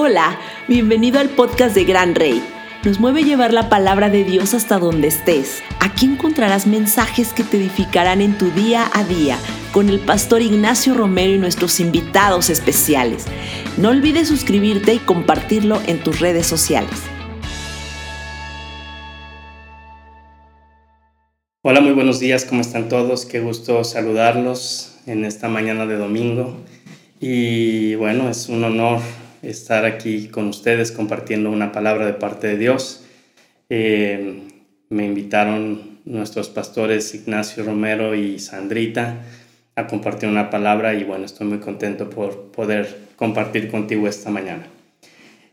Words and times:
Hola, 0.00 0.38
bienvenido 0.68 1.18
al 1.18 1.28
podcast 1.28 1.74
de 1.74 1.82
Gran 1.82 2.14
Rey. 2.14 2.40
Nos 2.84 3.00
mueve 3.00 3.24
llevar 3.24 3.52
la 3.52 3.68
palabra 3.68 4.08
de 4.08 4.22
Dios 4.22 4.54
hasta 4.54 4.78
donde 4.78 5.08
estés. 5.08 5.60
Aquí 5.80 6.06
encontrarás 6.06 6.68
mensajes 6.68 7.32
que 7.32 7.42
te 7.42 7.56
edificarán 7.56 8.20
en 8.20 8.38
tu 8.38 8.52
día 8.52 8.88
a 8.92 9.02
día 9.02 9.36
con 9.72 9.88
el 9.88 9.98
pastor 9.98 10.40
Ignacio 10.40 10.94
Romero 10.94 11.32
y 11.32 11.38
nuestros 11.38 11.80
invitados 11.80 12.48
especiales. 12.48 13.24
No 13.76 13.88
olvides 13.88 14.28
suscribirte 14.28 14.94
y 14.94 14.98
compartirlo 14.98 15.82
en 15.88 15.98
tus 15.98 16.20
redes 16.20 16.46
sociales. 16.46 16.94
Hola, 21.62 21.80
muy 21.80 21.90
buenos 21.90 22.20
días, 22.20 22.44
¿cómo 22.44 22.60
están 22.60 22.88
todos? 22.88 23.26
Qué 23.26 23.40
gusto 23.40 23.82
saludarlos 23.82 25.00
en 25.06 25.24
esta 25.24 25.48
mañana 25.48 25.86
de 25.86 25.96
domingo. 25.96 26.56
Y 27.18 27.96
bueno, 27.96 28.30
es 28.30 28.48
un 28.48 28.62
honor 28.62 29.00
estar 29.42 29.84
aquí 29.84 30.28
con 30.28 30.48
ustedes 30.48 30.92
compartiendo 30.92 31.50
una 31.50 31.72
palabra 31.72 32.06
de 32.06 32.14
parte 32.14 32.46
de 32.48 32.58
Dios. 32.58 33.04
Eh, 33.68 34.42
me 34.88 35.04
invitaron 35.04 35.98
nuestros 36.04 36.48
pastores 36.48 37.14
Ignacio 37.14 37.64
Romero 37.64 38.14
y 38.14 38.38
Sandrita 38.38 39.22
a 39.76 39.86
compartir 39.86 40.28
una 40.28 40.50
palabra 40.50 40.94
y 40.94 41.04
bueno, 41.04 41.26
estoy 41.26 41.46
muy 41.46 41.58
contento 41.58 42.10
por 42.10 42.50
poder 42.50 42.98
compartir 43.16 43.70
contigo 43.70 44.08
esta 44.08 44.30
mañana. 44.30 44.66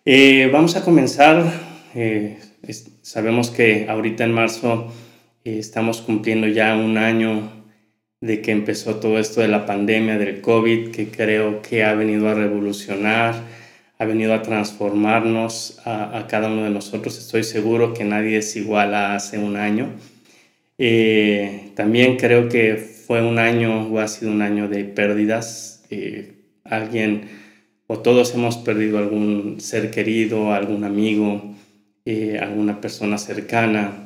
Eh, 0.05 0.49
vamos 0.51 0.75
a 0.75 0.83
comenzar. 0.83 1.43
Eh, 1.93 2.37
sabemos 3.01 3.51
que 3.51 3.87
ahorita 3.89 4.23
en 4.23 4.31
marzo 4.31 4.91
estamos 5.43 6.01
cumpliendo 6.01 6.47
ya 6.47 6.75
un 6.75 6.97
año 6.97 7.51
de 8.21 8.41
que 8.41 8.51
empezó 8.51 8.95
todo 8.95 9.19
esto 9.19 9.41
de 9.41 9.47
la 9.47 9.65
pandemia 9.65 10.17
del 10.17 10.41
COVID, 10.41 10.89
que 10.89 11.09
creo 11.09 11.61
que 11.61 11.83
ha 11.83 11.93
venido 11.93 12.27
a 12.29 12.33
revolucionar 12.33 13.35
ha 13.97 14.05
venido 14.05 14.33
a 14.33 14.41
transformarnos 14.41 15.79
a, 15.85 16.25
cada 16.27 16.47
uno 16.47 16.63
de 16.63 16.69
nosotros. 16.69 17.17
Estoy 17.17 17.43
seguro 17.43 17.93
que 17.93 18.03
nadie 18.03 18.37
es 18.37 18.55
igual 18.55 18.93
a 18.93 19.15
hace 19.15 19.37
un 19.37 19.55
año. 19.55 19.89
Eh, 20.77 21.71
también 21.75 22.17
creo 22.17 22.49
que 22.49 22.75
fue 22.75 23.25
un 23.25 23.39
año 23.39 23.87
o 23.87 23.99
ha 23.99 24.07
sido 24.07 24.31
un 24.31 24.41
año 24.41 24.67
de 24.67 24.83
pérdidas. 24.83 25.85
Eh, 25.89 26.33
alguien 26.65 27.29
o 27.87 27.99
todos 27.99 28.33
hemos 28.33 28.57
perdido 28.57 28.97
algún 28.97 29.61
ser 29.61 29.91
querido, 29.91 30.51
algún 30.51 30.83
amigo, 30.83 31.55
eh, 32.03 32.39
alguna 32.41 32.81
persona 32.81 33.17
cercana. 33.17 34.01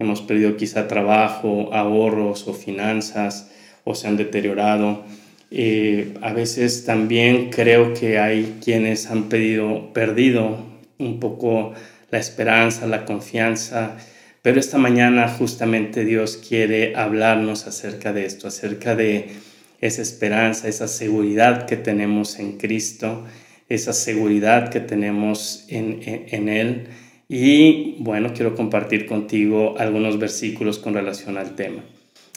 hemos 0.00 0.22
perdido 0.22 0.56
quizá 0.56 0.86
trabajo, 0.86 1.74
ahorros 1.74 2.46
o 2.46 2.54
finanzas 2.54 3.50
o 3.84 3.94
se 3.94 4.06
han 4.06 4.16
deteriorado. 4.16 5.02
Eh, 5.50 6.14
a 6.20 6.32
veces 6.32 6.84
también 6.84 7.50
creo 7.50 7.94
que 7.94 8.18
hay 8.18 8.58
quienes 8.62 9.10
han 9.10 9.28
pedido, 9.28 9.92
perdido 9.92 10.58
un 10.98 11.20
poco 11.20 11.72
la 12.10 12.18
esperanza, 12.18 12.86
la 12.86 13.04
confianza, 13.04 13.96
pero 14.42 14.60
esta 14.60 14.78
mañana 14.78 15.28
justamente 15.28 16.04
Dios 16.04 16.36
quiere 16.36 16.94
hablarnos 16.96 17.66
acerca 17.66 18.12
de 18.12 18.26
esto, 18.26 18.48
acerca 18.48 18.94
de 18.94 19.28
esa 19.80 20.02
esperanza, 20.02 20.68
esa 20.68 20.88
seguridad 20.88 21.66
que 21.66 21.76
tenemos 21.76 22.38
en 22.38 22.58
Cristo, 22.58 23.24
esa 23.68 23.92
seguridad 23.92 24.70
que 24.70 24.80
tenemos 24.80 25.64
en, 25.68 26.00
en 26.04 26.48
Él. 26.48 26.88
Y 27.28 27.96
bueno, 28.00 28.32
quiero 28.34 28.54
compartir 28.54 29.06
contigo 29.06 29.76
algunos 29.78 30.18
versículos 30.18 30.78
con 30.78 30.94
relación 30.94 31.36
al 31.36 31.54
tema. 31.54 31.84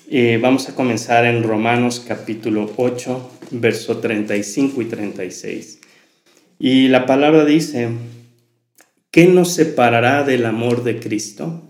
Eh, 0.09 0.39
vamos 0.41 0.67
a 0.67 0.75
comenzar 0.75 1.25
en 1.25 1.43
Romanos 1.43 2.03
capítulo 2.05 2.73
8, 2.75 3.31
verso 3.51 3.99
35 3.99 4.81
y 4.81 4.85
36. 4.85 5.79
Y 6.59 6.87
la 6.89 7.05
palabra 7.05 7.45
dice, 7.45 7.89
¿qué 9.11 9.27
nos 9.27 9.53
separará 9.53 10.23
del 10.23 10.45
amor 10.45 10.83
de 10.83 10.99
Cristo? 10.99 11.61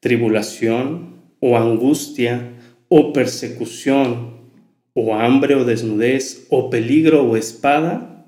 ¿Tribulación 0.00 1.16
o 1.40 1.58
angustia 1.58 2.54
o 2.88 3.12
persecución 3.12 4.50
o 4.94 5.14
hambre 5.14 5.56
o 5.56 5.64
desnudez 5.64 6.46
o 6.50 6.70
peligro 6.70 7.24
o 7.24 7.36
espada? 7.36 8.26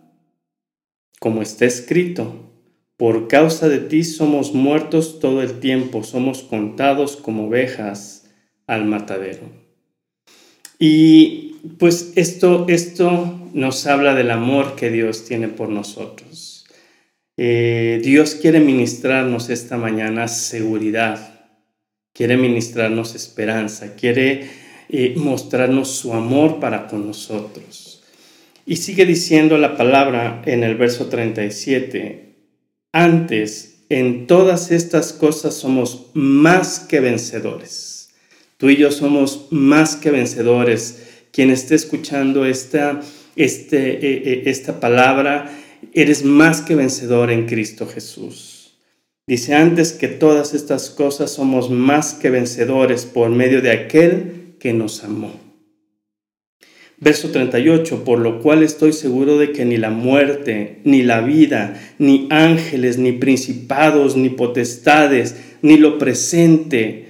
Como 1.20 1.42
está 1.42 1.64
escrito, 1.64 2.52
por 2.96 3.28
causa 3.28 3.68
de 3.68 3.78
ti 3.78 4.04
somos 4.04 4.52
muertos 4.52 5.20
todo 5.20 5.42
el 5.42 5.60
tiempo, 5.60 6.02
somos 6.02 6.42
contados 6.42 7.16
como 7.16 7.46
ovejas 7.46 8.27
al 8.68 8.84
matadero. 8.84 9.50
Y 10.78 11.56
pues 11.78 12.12
esto, 12.14 12.66
esto 12.68 13.50
nos 13.52 13.86
habla 13.86 14.14
del 14.14 14.30
amor 14.30 14.76
que 14.76 14.90
Dios 14.90 15.24
tiene 15.24 15.48
por 15.48 15.70
nosotros. 15.70 16.66
Eh, 17.36 18.00
Dios 18.04 18.36
quiere 18.36 18.60
ministrarnos 18.60 19.48
esta 19.48 19.76
mañana 19.76 20.28
seguridad, 20.28 21.50
quiere 22.12 22.36
ministrarnos 22.36 23.14
esperanza, 23.14 23.96
quiere 23.96 24.48
eh, 24.88 25.14
mostrarnos 25.16 25.90
su 25.90 26.12
amor 26.12 26.60
para 26.60 26.86
con 26.86 27.06
nosotros. 27.06 28.02
Y 28.66 28.76
sigue 28.76 29.06
diciendo 29.06 29.56
la 29.56 29.76
palabra 29.76 30.42
en 30.44 30.62
el 30.62 30.76
verso 30.76 31.06
37, 31.06 32.36
antes 32.92 33.84
en 33.88 34.26
todas 34.26 34.70
estas 34.70 35.12
cosas 35.12 35.54
somos 35.54 36.10
más 36.12 36.80
que 36.80 37.00
vencedores 37.00 37.97
Tú 38.58 38.70
y 38.70 38.76
yo 38.76 38.90
somos 38.90 39.46
más 39.50 39.94
que 39.94 40.10
vencedores. 40.10 41.04
Quien 41.30 41.50
esté 41.50 41.76
escuchando 41.76 42.44
esta, 42.44 43.00
este, 43.36 43.92
eh, 43.92 44.22
eh, 44.24 44.42
esta 44.46 44.80
palabra, 44.80 45.56
eres 45.94 46.24
más 46.24 46.60
que 46.60 46.74
vencedor 46.74 47.30
en 47.30 47.46
Cristo 47.46 47.86
Jesús. 47.86 48.76
Dice 49.28 49.54
antes 49.54 49.92
que 49.92 50.08
todas 50.08 50.54
estas 50.54 50.90
cosas 50.90 51.30
somos 51.30 51.70
más 51.70 52.14
que 52.14 52.30
vencedores 52.30 53.04
por 53.04 53.30
medio 53.30 53.62
de 53.62 53.70
aquel 53.70 54.56
que 54.58 54.72
nos 54.72 55.04
amó. 55.04 55.38
Verso 56.98 57.30
38, 57.30 58.02
por 58.02 58.18
lo 58.18 58.40
cual 58.40 58.64
estoy 58.64 58.92
seguro 58.92 59.38
de 59.38 59.52
que 59.52 59.64
ni 59.64 59.76
la 59.76 59.90
muerte, 59.90 60.80
ni 60.82 61.04
la 61.04 61.20
vida, 61.20 61.80
ni 61.98 62.26
ángeles, 62.30 62.98
ni 62.98 63.12
principados, 63.12 64.16
ni 64.16 64.30
potestades, 64.30 65.36
ni 65.62 65.76
lo 65.76 65.96
presente, 65.98 67.07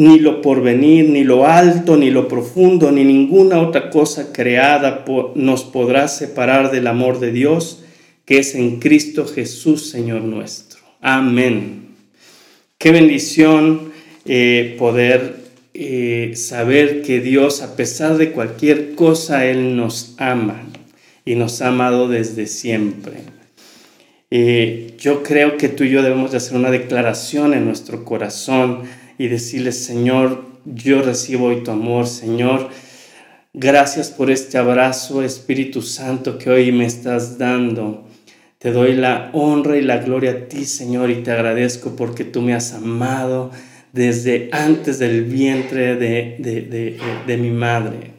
ni 0.00 0.18
lo 0.18 0.40
porvenir, 0.40 1.10
ni 1.10 1.24
lo 1.24 1.44
alto, 1.44 1.94
ni 1.94 2.10
lo 2.10 2.26
profundo, 2.26 2.90
ni 2.90 3.04
ninguna 3.04 3.60
otra 3.60 3.90
cosa 3.90 4.32
creada 4.32 5.04
nos 5.34 5.64
podrá 5.64 6.08
separar 6.08 6.70
del 6.70 6.86
amor 6.86 7.20
de 7.20 7.32
Dios 7.32 7.82
que 8.24 8.38
es 8.38 8.54
en 8.54 8.80
Cristo 8.80 9.26
Jesús, 9.26 9.90
Señor 9.90 10.22
nuestro. 10.22 10.80
Amén. 11.02 11.96
Qué 12.78 12.92
bendición 12.92 13.92
eh, 14.24 14.74
poder 14.78 15.36
eh, 15.74 16.32
saber 16.34 17.02
que 17.02 17.20
Dios, 17.20 17.60
a 17.60 17.76
pesar 17.76 18.16
de 18.16 18.30
cualquier 18.30 18.94
cosa, 18.94 19.44
Él 19.44 19.76
nos 19.76 20.14
ama 20.16 20.62
y 21.26 21.34
nos 21.34 21.60
ha 21.60 21.68
amado 21.68 22.08
desde 22.08 22.46
siempre. 22.46 23.18
Eh, 24.30 24.94
yo 24.98 25.22
creo 25.22 25.58
que 25.58 25.68
tú 25.68 25.84
y 25.84 25.90
yo 25.90 26.02
debemos 26.02 26.30
de 26.30 26.38
hacer 26.38 26.56
una 26.56 26.70
declaración 26.70 27.52
en 27.52 27.66
nuestro 27.66 28.06
corazón 28.06 28.84
y 29.20 29.28
decirle, 29.28 29.70
Señor, 29.72 30.46
yo 30.64 31.02
recibo 31.02 31.48
hoy 31.48 31.62
tu 31.62 31.70
amor, 31.70 32.06
Señor. 32.06 32.70
Gracias 33.52 34.08
por 34.08 34.30
este 34.30 34.56
abrazo, 34.56 35.22
Espíritu 35.22 35.82
Santo, 35.82 36.38
que 36.38 36.48
hoy 36.48 36.72
me 36.72 36.86
estás 36.86 37.36
dando. 37.36 38.08
Te 38.56 38.72
doy 38.72 38.94
la 38.94 39.28
honra 39.34 39.76
y 39.76 39.82
la 39.82 39.98
gloria 39.98 40.30
a 40.30 40.48
ti, 40.48 40.64
Señor, 40.64 41.10
y 41.10 41.16
te 41.16 41.32
agradezco 41.32 41.96
porque 41.96 42.24
tú 42.24 42.40
me 42.40 42.54
has 42.54 42.72
amado 42.72 43.50
desde 43.92 44.48
antes 44.52 44.98
del 44.98 45.24
vientre 45.24 45.96
de, 45.96 46.36
de, 46.38 46.98
de, 47.26 47.36
mi 47.36 47.50
madre. 47.50 48.12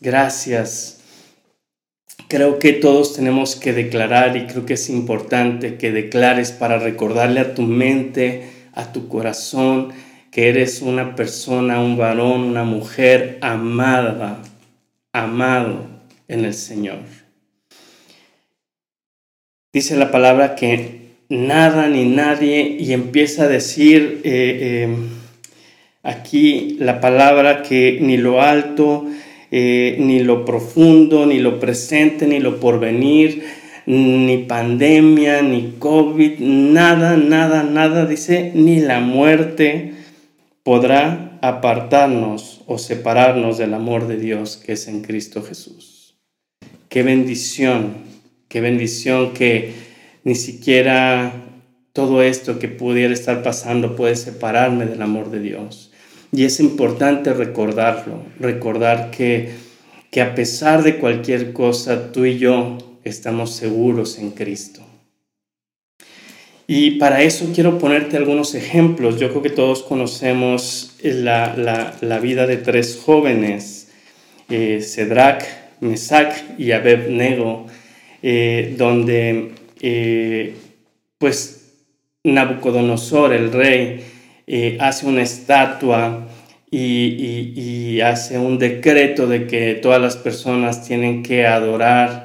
Gracias. 0.00 1.02
Creo 2.26 2.58
que 2.58 2.72
todos 2.72 3.14
tenemos 3.14 3.54
que 3.54 3.72
declarar 3.72 4.36
y 4.36 4.48
creo 4.48 4.66
que 4.66 4.74
es 4.74 4.90
importante 4.90 5.76
que 5.76 5.92
declares 5.92 6.50
para 6.50 6.80
recordarle 6.80 7.38
a 7.38 7.54
tu 7.54 7.62
mente, 7.62 8.50
a 8.74 8.92
tu 8.92 9.06
corazón, 9.06 9.92
que 10.32 10.48
eres 10.48 10.80
una 10.80 11.14
persona, 11.14 11.78
un 11.78 11.98
varón, 11.98 12.40
una 12.40 12.64
mujer 12.64 13.36
amada, 13.42 14.42
amado 15.12 15.86
en 16.26 16.46
el 16.46 16.54
Señor. 16.54 17.00
Dice 19.74 19.94
la 19.96 20.10
palabra 20.10 20.54
que 20.54 21.00
nada 21.28 21.86
ni 21.88 22.06
nadie, 22.06 22.76
y 22.80 22.94
empieza 22.94 23.44
a 23.44 23.48
decir 23.48 24.22
eh, 24.24 24.88
eh, 24.88 24.96
aquí 26.02 26.76
la 26.80 27.02
palabra 27.02 27.62
que 27.62 27.98
ni 28.00 28.16
lo 28.16 28.40
alto, 28.40 29.04
eh, 29.50 29.96
ni 29.98 30.20
lo 30.20 30.46
profundo, 30.46 31.26
ni 31.26 31.40
lo 31.40 31.60
presente, 31.60 32.26
ni 32.26 32.40
lo 32.40 32.58
porvenir, 32.58 33.44
ni 33.84 34.38
pandemia, 34.38 35.42
ni 35.42 35.74
COVID, 35.78 36.38
nada, 36.38 37.18
nada, 37.18 37.64
nada, 37.64 38.06
dice, 38.06 38.50
ni 38.54 38.80
la 38.80 39.00
muerte, 39.00 40.01
podrá 40.62 41.38
apartarnos 41.42 42.62
o 42.66 42.78
separarnos 42.78 43.58
del 43.58 43.74
amor 43.74 44.06
de 44.06 44.16
Dios 44.16 44.56
que 44.56 44.72
es 44.72 44.88
en 44.88 45.02
Cristo 45.02 45.42
Jesús. 45.42 46.16
Qué 46.88 47.02
bendición, 47.02 47.94
qué 48.48 48.60
bendición 48.60 49.32
que 49.32 49.72
ni 50.24 50.34
siquiera 50.34 51.32
todo 51.92 52.22
esto 52.22 52.58
que 52.58 52.68
pudiera 52.68 53.12
estar 53.12 53.42
pasando 53.42 53.96
puede 53.96 54.16
separarme 54.16 54.86
del 54.86 55.02
amor 55.02 55.30
de 55.30 55.40
Dios. 55.40 55.90
Y 56.30 56.44
es 56.44 56.60
importante 56.60 57.34
recordarlo, 57.34 58.22
recordar 58.38 59.10
que, 59.10 59.50
que 60.10 60.22
a 60.22 60.34
pesar 60.34 60.82
de 60.82 60.98
cualquier 60.98 61.52
cosa, 61.52 62.12
tú 62.12 62.24
y 62.24 62.38
yo 62.38 62.78
estamos 63.04 63.54
seguros 63.54 64.18
en 64.18 64.30
Cristo. 64.30 64.81
Y 66.66 66.92
para 66.92 67.22
eso 67.22 67.50
quiero 67.54 67.78
ponerte 67.78 68.16
algunos 68.16 68.54
ejemplos. 68.54 69.18
Yo 69.18 69.30
creo 69.30 69.42
que 69.42 69.50
todos 69.50 69.82
conocemos 69.82 70.96
la, 71.02 72.20
vida 72.22 72.46
de 72.46 72.56
tres 72.56 73.00
jóvenes, 73.04 73.90
eh, 74.48 74.80
Cedrac, 74.80 75.44
Mesac 75.80 76.58
y 76.58 76.72
Abednego, 76.72 77.66
eh, 78.22 78.74
donde 78.78 79.50
eh, 79.80 80.54
pues 81.18 81.62
Nabucodonosor, 82.24 83.32
el 83.32 83.52
rey, 83.52 84.00
eh, 84.46 84.76
hace 84.80 85.06
una 85.06 85.22
estatua 85.22 86.28
y, 86.70 88.00
hace 88.00 88.38
un 88.38 88.58
decreto 88.58 89.26
de 89.26 89.46
que 89.46 89.74
todas 89.74 90.00
las 90.00 90.16
personas 90.16 90.86
tienen 90.86 91.22
que 91.22 91.46
adorar 91.46 92.21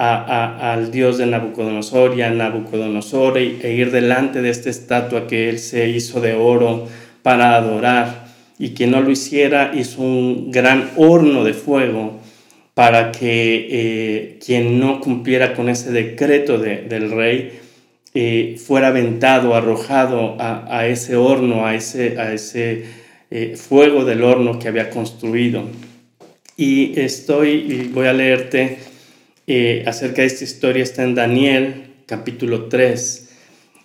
al 0.00 0.90
Dios 0.90 1.18
de 1.18 1.26
Nabucodonosor 1.26 2.16
y 2.16 2.22
a 2.22 2.30
Nabucodonosor 2.30 3.36
e, 3.36 3.58
e, 3.62 3.74
ir 3.74 3.90
delante 3.90 4.40
de 4.40 4.48
esta 4.48 4.70
estatua 4.70 5.26
que 5.26 5.50
él 5.50 5.58
se 5.58 5.90
hizo 5.90 6.22
de 6.22 6.34
oro 6.34 6.88
para 7.22 7.54
adorar. 7.54 8.30
Y 8.58 8.70
quien 8.70 8.92
no 8.92 9.02
lo 9.02 9.10
hiciera 9.10 9.72
hizo 9.74 10.00
un 10.00 10.50
gran 10.50 10.90
horno 10.96 11.44
de 11.44 11.52
fuego 11.52 12.18
para 12.72 13.12
que 13.12 13.68
eh, 13.70 14.38
quien 14.44 14.80
no 14.80 15.00
cumpliera 15.00 15.52
con 15.52 15.68
ese 15.68 15.92
decreto 15.92 16.56
del 16.56 17.10
rey 17.10 17.58
eh, 18.14 18.56
fuera 18.64 18.88
aventado, 18.88 19.54
arrojado 19.54 20.36
a, 20.38 20.86
ese 20.86 21.16
horno, 21.16 21.66
a 21.66 21.74
ese, 21.74 22.18
a 22.18 22.32
ese 22.32 22.84
eh, 23.30 23.54
fuego 23.56 24.06
del 24.06 24.24
horno 24.24 24.58
que 24.58 24.68
había 24.68 24.88
construido. 24.88 25.64
Y 26.56 26.98
estoy, 26.98 27.90
voy 27.92 28.06
a 28.06 28.14
leerte 28.14 28.89
eh, 29.52 29.82
acerca 29.84 30.22
de 30.22 30.28
esta 30.28 30.44
historia, 30.44 30.84
está 30.84 31.02
en 31.02 31.16
Daniel 31.16 31.86
capítulo 32.06 32.66
3. 32.66 33.30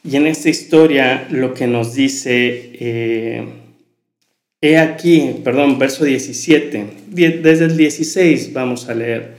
Y 0.03 0.15
en 0.15 0.27
esta 0.27 0.47
historia 0.49 1.27
lo 1.31 1.55
que 1.55 1.65
nos 1.65 1.95
dice, 1.95 3.47
he 4.61 4.77
aquí, 4.77 5.41
perdón, 5.43 5.79
verso 5.79 6.05
17, 6.05 6.85
desde 7.07 7.65
el 7.65 7.77
16 7.77 8.53
vamos 8.53 8.87
a 8.89 8.93
leer. 8.93 9.37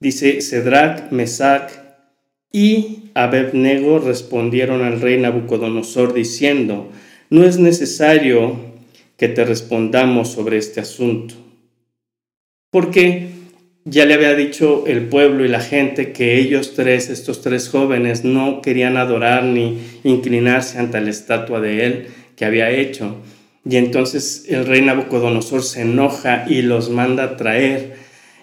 Dice, 0.00 0.42
Cedrac, 0.42 1.10
Mesac 1.12 1.82
y 2.52 3.10
Abednego 3.14 4.00
respondieron 4.00 4.82
al 4.82 5.00
rey 5.00 5.18
Nabucodonosor 5.18 6.12
diciendo, 6.12 6.90
no 7.30 7.42
es 7.42 7.58
necesario 7.58 8.60
que 9.16 9.28
te 9.28 9.46
respondamos 9.46 10.28
sobre 10.28 10.58
este 10.58 10.80
asunto, 10.80 11.34
porque 12.70 13.33
ya 13.84 14.06
le 14.06 14.14
había 14.14 14.34
dicho 14.34 14.84
el 14.86 15.08
pueblo 15.08 15.44
y 15.44 15.48
la 15.48 15.60
gente 15.60 16.12
que 16.12 16.38
ellos 16.38 16.72
tres, 16.74 17.10
estos 17.10 17.42
tres 17.42 17.68
jóvenes, 17.68 18.24
no 18.24 18.62
querían 18.62 18.96
adorar 18.96 19.44
ni 19.44 19.78
inclinarse 20.04 20.78
ante 20.78 21.00
la 21.00 21.10
estatua 21.10 21.60
de 21.60 21.84
él 21.84 22.06
que 22.34 22.46
había 22.46 22.70
hecho. 22.70 23.16
Y 23.68 23.76
entonces 23.76 24.46
el 24.48 24.66
rey 24.66 24.82
Nabucodonosor 24.82 25.62
se 25.62 25.82
enoja 25.82 26.46
y 26.48 26.62
los 26.62 26.90
manda 26.90 27.24
a 27.24 27.36
traer. 27.36 27.96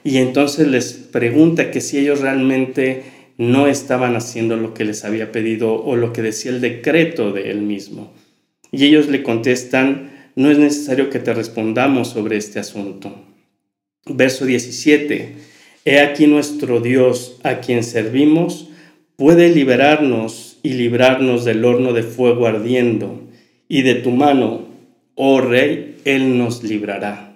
Y 0.03 0.17
entonces 0.17 0.67
les 0.67 0.93
pregunta 0.93 1.71
que 1.71 1.81
si 1.81 1.97
ellos 1.97 2.21
realmente 2.21 3.03
no 3.37 3.67
estaban 3.67 4.15
haciendo 4.15 4.57
lo 4.57 4.73
que 4.75 4.85
les 4.85 5.03
había 5.05 5.31
pedido 5.31 5.73
o 5.73 5.95
lo 5.95 6.13
que 6.13 6.21
decía 6.21 6.51
el 6.51 6.61
decreto 6.61 7.31
de 7.31 7.49
él 7.49 7.61
mismo. 7.61 8.13
Y 8.71 8.85
ellos 8.85 9.07
le 9.07 9.23
contestan, 9.23 10.11
no 10.35 10.51
es 10.51 10.59
necesario 10.59 11.09
que 11.09 11.19
te 11.19 11.33
respondamos 11.33 12.09
sobre 12.09 12.37
este 12.37 12.59
asunto. 12.59 13.30
Verso 14.05 14.45
17, 14.45 15.35
He 15.85 15.99
aquí 15.99 16.27
nuestro 16.27 16.79
Dios 16.79 17.39
a 17.43 17.59
quien 17.59 17.83
servimos 17.83 18.69
puede 19.15 19.49
liberarnos 19.49 20.57
y 20.63 20.73
librarnos 20.73 21.45
del 21.45 21.63
horno 21.65 21.93
de 21.93 22.03
fuego 22.03 22.47
ardiendo, 22.47 23.21
y 23.67 23.83
de 23.83 23.95
tu 23.95 24.11
mano, 24.11 24.65
oh 25.15 25.41
Rey, 25.41 25.97
Él 26.05 26.37
nos 26.37 26.63
librará. 26.63 27.31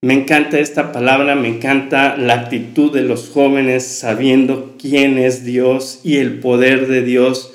Me 0.00 0.14
encanta 0.14 0.60
esta 0.60 0.92
palabra, 0.92 1.34
me 1.34 1.48
encanta 1.48 2.16
la 2.16 2.34
actitud 2.34 2.92
de 2.92 3.02
los 3.02 3.30
jóvenes 3.30 3.84
sabiendo 3.84 4.76
quién 4.78 5.18
es 5.18 5.44
Dios 5.44 6.02
y 6.04 6.18
el 6.18 6.38
poder 6.38 6.86
de 6.86 7.02
Dios 7.02 7.52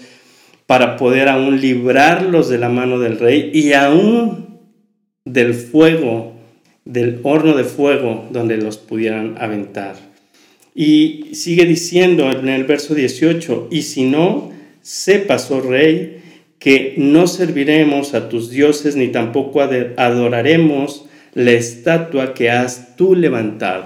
para 0.66 0.98
poder 0.98 1.30
aún 1.30 1.62
librarlos 1.62 2.50
de 2.50 2.58
la 2.58 2.68
mano 2.68 3.00
del 3.00 3.20
rey 3.20 3.50
y 3.54 3.72
aún 3.74 4.60
del 5.24 5.54
fuego, 5.54 6.33
del 6.86 7.20
horno 7.24 7.56
de 7.56 7.64
fuego 7.64 8.28
donde 8.32 8.58
los 8.58 8.78
pudieran 8.78 9.36
aventar. 9.40 9.96
Y 10.76 11.30
sigue 11.34 11.66
diciendo 11.66 12.32
en 12.32 12.50
el 12.50 12.64
verso 12.64 12.96
18, 12.96 13.70
y 13.72 13.84
si 13.84 14.06
no, 14.06 14.52
sepas, 14.82 15.52
oh 15.52 15.62
rey, 15.62 16.22
que 16.60 16.96
no 16.98 17.28
serviremos 17.28 18.14
a 18.14 18.30
tus 18.30 18.50
dioses 18.50 18.96
ni 18.96 19.10
tampoco 19.10 19.62
adoraremos 19.62 21.06
la 21.34 21.52
estatua 21.52 22.34
que 22.34 22.50
has 22.50 22.96
tú 22.96 23.16
levantado. 23.16 23.86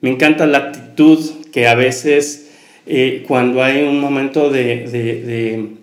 Me 0.00 0.10
encanta 0.10 0.46
la 0.46 0.58
actitud 0.58 1.18
que 1.52 1.66
a 1.66 1.74
veces 1.74 2.52
eh, 2.86 3.24
cuando 3.26 3.62
hay 3.64 3.82
un 3.82 3.98
momento 3.98 4.50
de, 4.50 5.76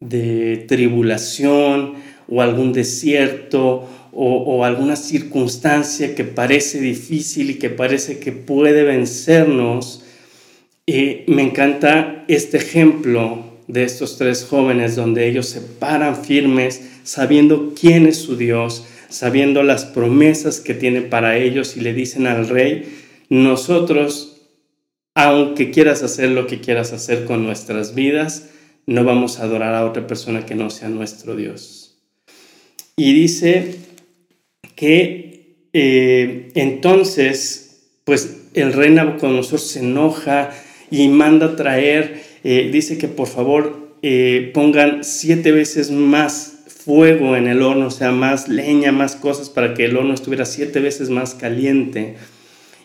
de, 0.00 0.64
tribulación 0.68 1.94
o 2.28 2.42
algún 2.42 2.72
desierto 2.72 3.88
o, 4.12 4.64
alguna 4.64 4.96
circunstancia 4.96 6.14
que 6.14 6.24
parece 6.24 6.80
difícil 6.80 7.50
y 7.50 7.54
que 7.54 7.70
parece 7.70 8.18
que 8.18 8.32
puede 8.32 8.82
vencernos, 8.82 10.04
eh, 10.86 11.24
me 11.28 11.42
encanta 11.42 12.24
este 12.28 12.56
ejemplo 12.56 13.44
de 13.66 13.84
estos 13.84 14.16
tres 14.16 14.46
jóvenes 14.48 14.96
donde 14.96 15.28
ellos 15.28 15.46
se 15.46 15.60
paran 15.60 16.16
firmes 16.16 16.82
sabiendo 17.04 17.74
quién 17.78 18.06
es 18.06 18.16
su 18.16 18.36
Dios, 18.36 18.86
sabiendo 19.08 19.62
las 19.62 19.84
promesas 19.84 20.60
que 20.60 20.74
tiene 20.74 21.02
para 21.02 21.36
ellos 21.36 21.76
y 21.76 21.80
le 21.80 21.92
dicen 21.92 22.26
al 22.26 22.48
rey, 22.48 22.88
nosotros, 23.28 24.42
aunque 25.14 25.70
quieras 25.70 26.02
hacer 26.02 26.30
lo 26.30 26.46
que 26.46 26.60
quieras 26.60 26.92
hacer 26.92 27.24
con 27.24 27.44
nuestras 27.44 27.94
vidas, 27.94 28.48
no 28.86 29.04
vamos 29.04 29.38
a 29.38 29.44
adorar 29.44 29.74
a 29.74 29.84
otra 29.84 30.06
persona 30.06 30.46
que 30.46 30.54
no 30.54 30.70
sea 30.70 30.88
nuestro 30.88 31.36
Dios. 31.36 31.98
Y 32.96 33.12
dice 33.12 33.76
que 34.78 35.28
eh, 35.72 36.50
entonces, 36.54 37.90
pues 38.04 38.48
el 38.54 38.72
rey 38.72 38.90
Nabucodonosor 38.90 39.58
se 39.58 39.80
enoja 39.80 40.50
y 40.88 41.08
manda 41.08 41.56
traer, 41.56 42.22
eh, 42.44 42.70
dice 42.72 42.96
que 42.96 43.08
por 43.08 43.26
favor 43.26 43.96
eh, 44.02 44.52
pongan 44.54 45.02
siete 45.02 45.50
veces 45.50 45.90
más 45.90 46.60
fuego 46.68 47.36
en 47.36 47.48
el 47.48 47.62
horno, 47.62 47.88
o 47.88 47.90
sea, 47.90 48.12
más 48.12 48.48
leña, 48.48 48.92
más 48.92 49.16
cosas 49.16 49.50
para 49.50 49.74
que 49.74 49.86
el 49.86 49.96
horno 49.96 50.14
estuviera 50.14 50.46
siete 50.46 50.78
veces 50.78 51.10
más 51.10 51.34
caliente. 51.34 52.14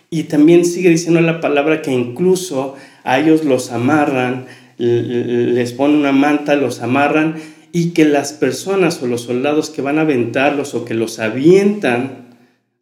Y 0.09 0.23
también 0.23 0.65
sigue 0.65 0.89
diciendo 0.89 1.21
la 1.21 1.41
palabra 1.41 1.83
que 1.83 1.91
incluso 1.91 2.75
a 3.03 3.19
ellos 3.19 3.45
los 3.45 3.71
amarran, 3.71 4.47
les 4.77 5.73
ponen 5.73 5.97
una 5.97 6.12
manta, 6.12 6.55
los 6.55 6.81
amarran 6.81 7.35
y 7.75 7.89
que 7.89 8.06
las 8.06 8.34
personas 8.34 9.01
o 9.01 9.08
los 9.08 9.22
soldados 9.22 9.72
que 9.72 9.82
van 9.82 9.98
a 9.98 10.01
aventarlos 10.01 10.75
o 10.75 10.86
que 10.86 10.94
los 10.94 11.18
avientan 11.18 12.24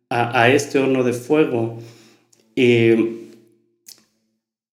a, 0.10 0.50
este 0.50 0.78
horno 0.78 1.06
de 1.06 1.14
fuego, 1.14 1.80
eh, 2.58 3.30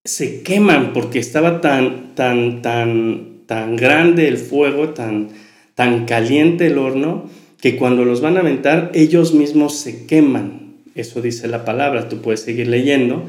se 0.05 0.43
queman 0.43 0.93
porque 0.93 1.21
estaba 1.21 1.61
tan, 1.61 2.17
tan, 2.17 2.61
tan, 2.63 3.43
tan 3.47 3.77
grande 3.77 4.27
el 4.27 4.39
fuego, 4.39 4.89
tan, 4.89 5.29
tan 5.77 6.07
caliente 6.07 6.67
el 6.67 6.79
horno 6.79 7.31
que 7.61 7.77
cuando 7.77 8.05
los 8.05 8.21
van 8.21 8.37
a 8.37 8.41
aventar 8.41 8.91
ellos 8.95 9.33
mismos 9.33 9.77
se 9.77 10.07
queman. 10.07 10.79
Eso 10.97 11.23
dice 11.23 11.47
la 11.47 11.65
palabra, 11.65 12.09
tú 12.09 12.21
puedes 12.21 12.41
seguir 12.41 12.67
leyendo. 12.67 13.25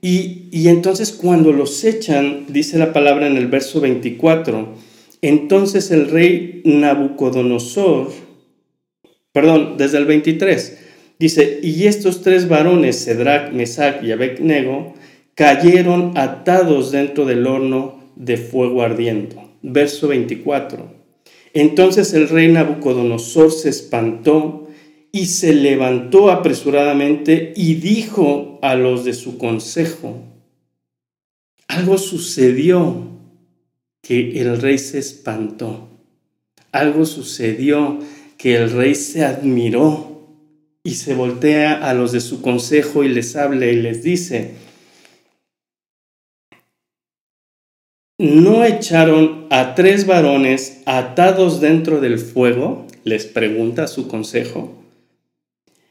Y, 0.00 0.44
y 0.50 0.68
entonces 0.68 1.12
cuando 1.12 1.52
los 1.52 1.84
echan, 1.84 2.46
dice 2.48 2.78
la 2.78 2.94
palabra 2.94 3.26
en 3.26 3.36
el 3.36 3.48
verso 3.48 3.82
24, 3.82 4.87
entonces 5.22 5.90
el 5.90 6.10
rey 6.10 6.62
Nabucodonosor, 6.64 8.12
perdón, 9.32 9.76
desde 9.76 9.98
el 9.98 10.06
23, 10.06 10.78
dice, 11.18 11.60
y 11.62 11.86
estos 11.86 12.22
tres 12.22 12.48
varones, 12.48 13.04
Cedrac, 13.04 13.52
Mesac 13.52 14.02
y 14.02 14.12
Abednego, 14.12 14.94
cayeron 15.34 16.16
atados 16.16 16.92
dentro 16.92 17.24
del 17.24 17.46
horno 17.46 18.02
de 18.16 18.36
fuego 18.36 18.82
ardiendo. 18.82 19.36
Verso 19.62 20.08
24. 20.08 20.98
Entonces 21.54 22.12
el 22.14 22.28
rey 22.28 22.48
Nabucodonosor 22.48 23.50
se 23.50 23.68
espantó 23.70 24.68
y 25.10 25.26
se 25.26 25.54
levantó 25.54 26.30
apresuradamente 26.30 27.52
y 27.56 27.74
dijo 27.74 28.58
a 28.62 28.74
los 28.74 29.04
de 29.04 29.14
su 29.14 29.38
consejo, 29.38 30.22
algo 31.66 31.98
sucedió 31.98 33.17
que 34.02 34.40
el 34.40 34.60
rey 34.60 34.78
se 34.78 34.98
espantó. 34.98 35.88
Algo 36.72 37.04
sucedió 37.06 37.98
que 38.36 38.56
el 38.56 38.70
rey 38.70 38.94
se 38.94 39.24
admiró 39.24 40.26
y 40.84 40.94
se 40.94 41.14
voltea 41.14 41.88
a 41.88 41.94
los 41.94 42.12
de 42.12 42.20
su 42.20 42.40
consejo 42.40 43.04
y 43.04 43.08
les 43.08 43.36
habla 43.36 43.66
y 43.66 43.76
les 43.76 44.02
dice, 44.02 44.54
¿no 48.18 48.64
echaron 48.64 49.46
a 49.50 49.74
tres 49.74 50.06
varones 50.06 50.82
atados 50.86 51.60
dentro 51.60 52.00
del 52.00 52.18
fuego? 52.18 52.86
les 53.08 53.24
pregunta 53.26 53.86
su 53.86 54.06
consejo. 54.06 54.74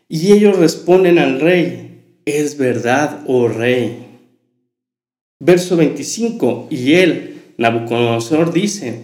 Y 0.07 0.31
ellos 0.31 0.57
responden 0.57 1.17
al 1.19 1.41
rey, 1.41 2.21
es 2.25 2.57
verdad, 2.57 3.23
oh 3.27 3.47
rey. 3.47 4.05
Verso 5.39 5.75
25, 5.75 6.67
y 6.69 6.93
él, 6.93 7.36
Nabucodonosor, 7.57 8.53
dice, 8.53 9.01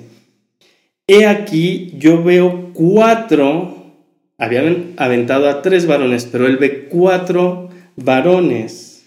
he 1.07 1.25
aquí 1.25 1.93
yo 1.98 2.24
veo 2.24 2.72
cuatro, 2.74 3.93
habían 4.38 4.93
aventado 4.98 5.50
a 5.50 5.62
tres 5.62 5.86
varones, 5.88 6.27
pero 6.31 6.48
él 6.48 6.57
ve 6.57 6.88
cuatro 6.88 7.69
varones 7.95 9.05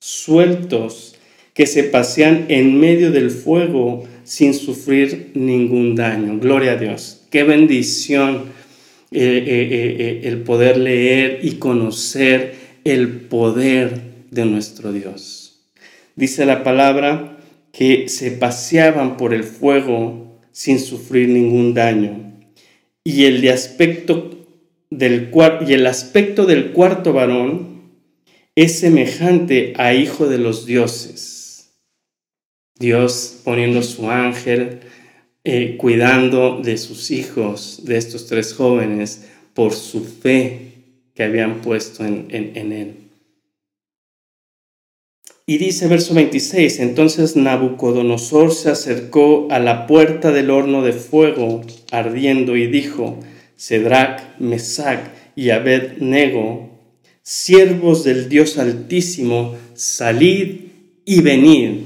sueltos 0.00 1.16
que 1.54 1.66
se 1.66 1.84
pasean 1.84 2.46
en 2.48 2.78
medio 2.78 3.10
del 3.10 3.30
fuego 3.30 4.04
sin 4.24 4.54
sufrir 4.54 5.32
ningún 5.34 5.96
daño. 5.96 6.38
Gloria 6.38 6.72
a 6.72 6.76
Dios. 6.76 7.22
Qué 7.30 7.44
bendición 7.44 8.44
eh, 9.10 9.42
eh, 9.46 9.96
eh, 9.98 10.20
el 10.24 10.42
poder 10.42 10.76
leer 10.76 11.40
y 11.42 11.52
conocer 11.52 12.54
el 12.84 13.08
poder 13.08 14.00
de 14.30 14.44
nuestro 14.44 14.92
Dios. 14.92 15.62
Dice 16.14 16.44
la 16.46 16.62
palabra 16.62 17.37
que 17.78 18.08
se 18.08 18.32
paseaban 18.32 19.16
por 19.16 19.32
el 19.32 19.44
fuego 19.44 20.40
sin 20.50 20.80
sufrir 20.80 21.28
ningún 21.28 21.74
daño. 21.74 22.36
Y 23.04 23.26
el, 23.26 23.40
de 23.40 23.52
aspecto 23.52 24.48
del, 24.90 25.30
y 25.64 25.74
el 25.74 25.86
aspecto 25.86 26.44
del 26.44 26.72
cuarto 26.72 27.12
varón 27.12 27.92
es 28.56 28.80
semejante 28.80 29.74
a 29.76 29.94
hijo 29.94 30.26
de 30.26 30.38
los 30.38 30.66
dioses. 30.66 31.78
Dios 32.74 33.42
poniendo 33.44 33.84
su 33.84 34.10
ángel 34.10 34.80
eh, 35.44 35.76
cuidando 35.76 36.60
de 36.60 36.78
sus 36.78 37.12
hijos, 37.12 37.82
de 37.84 37.96
estos 37.96 38.26
tres 38.26 38.54
jóvenes, 38.54 39.28
por 39.54 39.72
su 39.72 40.02
fe 40.04 40.72
que 41.14 41.22
habían 41.22 41.60
puesto 41.60 42.04
en, 42.04 42.26
en 42.28 42.72
él. 42.72 43.07
Y 45.50 45.56
dice 45.56 45.88
verso 45.88 46.12
26, 46.12 46.78
entonces 46.80 47.34
Nabucodonosor 47.34 48.52
se 48.52 48.68
acercó 48.68 49.48
a 49.50 49.58
la 49.58 49.86
puerta 49.86 50.30
del 50.30 50.50
horno 50.50 50.82
de 50.82 50.92
fuego 50.92 51.62
ardiendo 51.90 52.54
y 52.54 52.66
dijo, 52.66 53.18
Cedrac, 53.56 54.38
Mesac 54.38 55.10
y 55.36 55.48
Abed-Nego, 55.48 56.68
siervos 57.22 58.04
del 58.04 58.28
Dios 58.28 58.58
Altísimo, 58.58 59.54
salid 59.72 60.66
y 61.06 61.22
venid. 61.22 61.78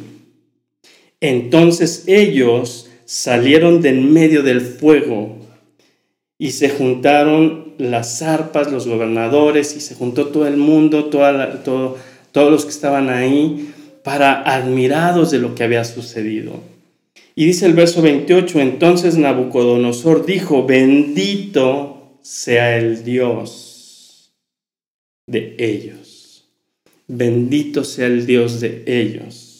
Entonces 1.20 2.02
ellos 2.08 2.90
salieron 3.04 3.80
de 3.80 3.90
en 3.90 4.12
medio 4.12 4.42
del 4.42 4.60
fuego 4.60 5.38
y 6.36 6.50
se 6.50 6.68
juntaron 6.68 7.74
las 7.78 8.22
arpas, 8.22 8.72
los 8.72 8.88
gobernadores, 8.88 9.76
y 9.76 9.80
se 9.80 9.94
juntó 9.94 10.30
todo 10.30 10.48
el 10.48 10.56
mundo, 10.56 11.04
toda 11.04 11.62
todo, 11.62 11.96
todos 12.32 12.50
los 12.50 12.64
que 12.64 12.70
estaban 12.70 13.08
ahí, 13.08 13.72
para 14.02 14.42
admirados 14.42 15.30
de 15.30 15.38
lo 15.38 15.54
que 15.54 15.62
había 15.62 15.84
sucedido. 15.84 16.60
Y 17.34 17.46
dice 17.46 17.66
el 17.66 17.74
verso 17.74 18.02
28, 18.02 18.60
entonces 18.60 19.16
Nabucodonosor 19.16 20.26
dijo, 20.26 20.66
bendito 20.66 22.18
sea 22.20 22.76
el 22.76 23.04
Dios 23.04 24.32
de 25.26 25.54
ellos, 25.58 26.48
bendito 27.06 27.84
sea 27.84 28.06
el 28.06 28.26
Dios 28.26 28.60
de 28.60 28.82
ellos 28.86 29.52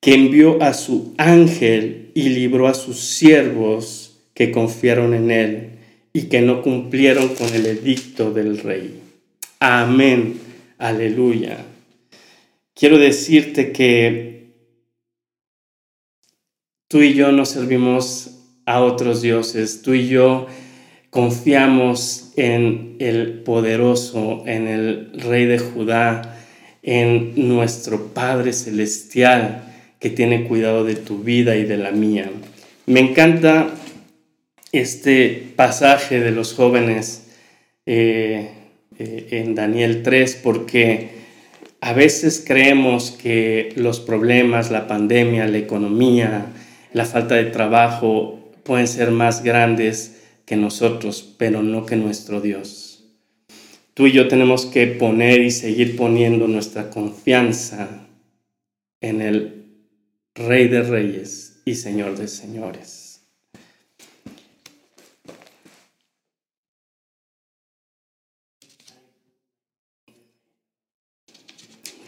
que 0.00 0.14
envió 0.14 0.62
a 0.62 0.74
su 0.74 1.14
ángel 1.18 2.10
y 2.14 2.28
libró 2.30 2.68
a 2.68 2.74
sus 2.74 2.98
siervos 2.98 4.16
que 4.34 4.50
confiaron 4.52 5.14
en 5.14 5.30
él 5.30 5.70
y 6.12 6.22
que 6.22 6.40
no 6.40 6.62
cumplieron 6.62 7.28
con 7.34 7.52
el 7.54 7.66
edicto 7.66 8.32
del 8.32 8.58
rey. 8.58 9.00
Amén, 9.60 10.40
aleluya. 10.78 11.58
Quiero 12.74 12.98
decirte 12.98 13.72
que 13.72 14.52
tú 16.88 17.02
y 17.02 17.14
yo 17.14 17.32
no 17.32 17.44
servimos 17.44 18.38
a 18.64 18.80
otros 18.80 19.20
dioses, 19.20 19.82
tú 19.82 19.94
y 19.94 20.08
yo 20.08 20.46
confiamos 21.10 22.32
en 22.36 22.96
el 23.00 23.40
poderoso, 23.40 24.44
en 24.46 24.68
el 24.68 25.20
rey 25.20 25.46
de 25.46 25.58
Judá, 25.58 26.38
en 26.82 27.48
nuestro 27.48 28.14
Padre 28.14 28.52
Celestial 28.52 29.64
que 29.98 30.10
tiene 30.10 30.44
cuidado 30.44 30.84
de 30.84 30.94
tu 30.94 31.18
vida 31.18 31.56
y 31.56 31.64
de 31.64 31.76
la 31.76 31.90
mía. 31.90 32.30
Me 32.86 33.00
encanta 33.00 33.74
este 34.72 35.52
pasaje 35.56 36.20
de 36.20 36.30
los 36.30 36.54
jóvenes 36.54 37.26
eh, 37.86 38.50
eh, 38.98 39.28
en 39.30 39.54
Daniel 39.54 40.02
3 40.02 40.40
porque 40.42 41.10
a 41.80 41.92
veces 41.92 42.42
creemos 42.46 43.12
que 43.12 43.72
los 43.76 44.00
problemas, 44.00 44.70
la 44.70 44.86
pandemia, 44.86 45.46
la 45.46 45.58
economía, 45.58 46.46
la 46.92 47.04
falta 47.04 47.36
de 47.36 47.44
trabajo 47.44 48.52
pueden 48.64 48.88
ser 48.88 49.10
más 49.10 49.42
grandes 49.42 50.22
que 50.44 50.56
nosotros, 50.56 51.34
pero 51.38 51.62
no 51.62 51.86
que 51.86 51.96
nuestro 51.96 52.40
Dios. 52.40 53.04
Tú 53.94 54.06
y 54.06 54.12
yo 54.12 54.28
tenemos 54.28 54.66
que 54.66 54.86
poner 54.86 55.40
y 55.40 55.50
seguir 55.50 55.96
poniendo 55.96 56.48
nuestra 56.48 56.90
confianza 56.90 58.06
en 59.00 59.20
el 59.20 59.58
Rey 60.34 60.68
de 60.68 60.82
reyes 60.82 61.62
y 61.64 61.74
Señor 61.74 62.16
de 62.16 62.28
señores. 62.28 62.97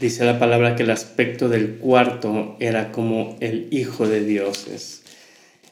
Dice 0.00 0.25
la 0.25 0.38
palabra 0.38 0.76
que 0.76 0.83
el 0.83 0.90
aspecto 0.90 1.49
del 1.49 1.75
cuarto 1.75 2.57
era 2.59 2.90
como 2.90 3.37
el 3.40 3.69
Hijo 3.71 4.09
de 4.09 4.25
Dioses. 4.25 5.02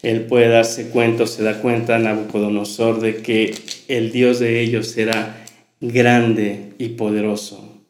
Él 0.03 0.23
puede 0.23 0.49
darse 0.49 0.91
cuenta, 0.91 1.27
se 1.27 1.43
da 1.43 1.61
cuenta 1.61 1.99
Nabucodonosor 1.99 3.01
de 3.01 3.17
que 3.17 3.55
el 3.89 4.13
Dios 4.13 4.39
de 4.39 4.61
ellos 4.61 4.97
era 4.97 5.47
grande 5.81 6.75
y 6.79 6.91
poderoso. 6.91 7.83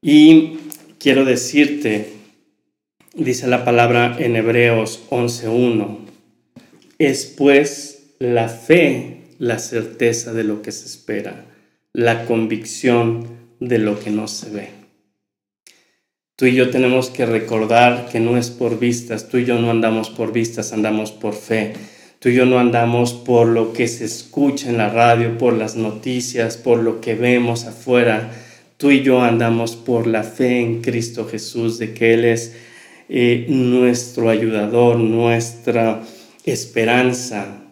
Y 0.00 0.58
quiero 0.98 1.24
decirte 1.24 2.18
dice 3.18 3.48
la 3.48 3.64
palabra 3.64 4.16
en 4.18 4.36
Hebreos 4.36 5.02
11.1, 5.10 5.98
es 6.98 7.34
pues 7.36 8.14
la 8.18 8.48
fe 8.48 9.22
la 9.38 9.58
certeza 9.58 10.32
de 10.32 10.44
lo 10.44 10.62
que 10.62 10.72
se 10.72 10.86
espera, 10.86 11.44
la 11.92 12.26
convicción 12.26 13.26
de 13.60 13.78
lo 13.78 13.98
que 13.98 14.10
no 14.10 14.28
se 14.28 14.50
ve. 14.50 14.77
Tú 16.38 16.46
y 16.46 16.54
yo 16.54 16.70
tenemos 16.70 17.10
que 17.10 17.26
recordar 17.26 18.08
que 18.12 18.20
no 18.20 18.36
es 18.36 18.50
por 18.50 18.78
vistas, 18.78 19.28
tú 19.28 19.38
y 19.38 19.44
yo 19.44 19.58
no 19.58 19.72
andamos 19.72 20.08
por 20.08 20.32
vistas, 20.32 20.72
andamos 20.72 21.10
por 21.10 21.34
fe. 21.34 21.72
Tú 22.20 22.28
y 22.28 22.34
yo 22.36 22.46
no 22.46 22.60
andamos 22.60 23.12
por 23.12 23.48
lo 23.48 23.72
que 23.72 23.88
se 23.88 24.04
escucha 24.04 24.70
en 24.70 24.78
la 24.78 24.88
radio, 24.88 25.36
por 25.36 25.54
las 25.54 25.74
noticias, 25.74 26.56
por 26.56 26.78
lo 26.78 27.00
que 27.00 27.16
vemos 27.16 27.64
afuera. 27.64 28.30
Tú 28.76 28.92
y 28.92 29.02
yo 29.02 29.20
andamos 29.20 29.74
por 29.74 30.06
la 30.06 30.22
fe 30.22 30.60
en 30.60 30.80
Cristo 30.80 31.26
Jesús, 31.26 31.76
de 31.80 31.92
que 31.92 32.14
Él 32.14 32.24
es 32.24 32.54
eh, 33.08 33.46
nuestro 33.48 34.30
ayudador, 34.30 34.96
nuestra 34.96 36.04
esperanza. 36.44 37.64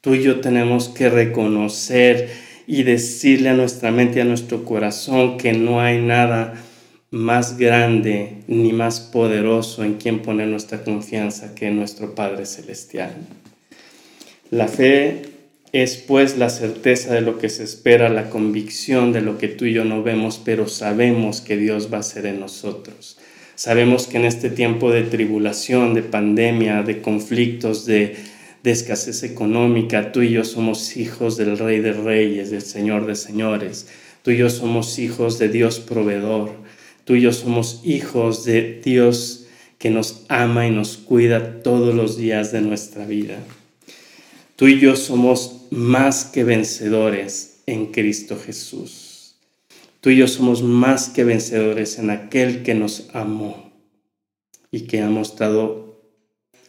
Tú 0.00 0.16
y 0.16 0.22
yo 0.24 0.40
tenemos 0.40 0.88
que 0.88 1.10
reconocer 1.10 2.28
y 2.66 2.82
decirle 2.82 3.50
a 3.50 3.54
nuestra 3.54 3.92
mente 3.92 4.18
y 4.18 4.22
a 4.22 4.24
nuestro 4.24 4.64
corazón 4.64 5.38
que 5.38 5.52
no 5.52 5.80
hay 5.80 6.00
nada 6.00 6.54
más 7.14 7.58
grande 7.58 8.38
ni 8.48 8.72
más 8.72 8.98
poderoso 8.98 9.84
en 9.84 9.94
quien 9.94 10.20
poner 10.20 10.48
nuestra 10.48 10.82
confianza 10.82 11.54
que 11.54 11.70
nuestro 11.70 12.16
Padre 12.16 12.44
Celestial. 12.44 13.12
La 14.50 14.66
fe 14.66 15.22
es 15.70 15.96
pues 15.96 16.36
la 16.38 16.50
certeza 16.50 17.14
de 17.14 17.20
lo 17.20 17.38
que 17.38 17.50
se 17.50 17.62
espera, 17.62 18.08
la 18.08 18.30
convicción 18.30 19.12
de 19.12 19.20
lo 19.20 19.38
que 19.38 19.46
tú 19.46 19.64
y 19.64 19.72
yo 19.72 19.84
no 19.84 20.02
vemos, 20.02 20.40
pero 20.44 20.66
sabemos 20.66 21.40
que 21.40 21.56
Dios 21.56 21.88
va 21.92 21.98
a 21.98 22.02
ser 22.02 22.26
en 22.26 22.40
nosotros. 22.40 23.16
Sabemos 23.54 24.08
que 24.08 24.16
en 24.16 24.24
este 24.24 24.50
tiempo 24.50 24.90
de 24.90 25.02
tribulación, 25.02 25.94
de 25.94 26.02
pandemia, 26.02 26.82
de 26.82 27.00
conflictos, 27.00 27.86
de, 27.86 28.16
escasez 28.64 29.22
económica, 29.22 30.10
tú 30.10 30.22
y 30.22 30.30
yo 30.30 30.42
somos 30.42 30.96
hijos 30.96 31.36
del 31.36 31.58
Rey 31.58 31.78
de 31.78 31.92
Reyes, 31.92 32.50
del 32.50 32.62
Señor 32.62 33.06
de 33.06 33.14
Señores. 33.14 33.86
Tú 34.22 34.32
y 34.32 34.38
yo 34.38 34.50
somos 34.50 34.98
hijos 34.98 35.38
de 35.38 35.48
Dios 35.48 35.78
proveedor. 35.78 36.64
Tú 37.04 37.14
y 37.14 37.20
yo 37.20 37.32
somos 37.32 37.82
hijos 37.84 38.44
de 38.44 38.80
Dios 38.82 39.46
que 39.78 39.90
nos 39.90 40.24
ama 40.28 40.66
y 40.66 40.70
nos 40.70 40.96
cuida 40.96 41.62
todos 41.62 41.94
los 41.94 42.16
días 42.16 42.52
de 42.52 42.62
nuestra 42.62 43.06
vida. 43.06 43.38
Tú 44.56 44.68
y 44.68 44.80
yo 44.80 44.96
somos 44.96 45.66
más 45.70 46.24
que 46.24 46.44
vencedores 46.44 47.62
en 47.66 47.86
Cristo 47.86 48.38
Jesús. 48.42 49.36
Tú 50.00 50.10
y 50.10 50.16
yo 50.16 50.28
somos 50.28 50.62
más 50.62 51.08
que 51.08 51.24
vencedores 51.24 51.98
en 51.98 52.10
aquel 52.10 52.62
que 52.62 52.74
nos 52.74 53.08
amó 53.12 53.72
y 54.70 54.82
que 54.82 55.00
ha 55.00 55.08
mostrado 55.08 56.02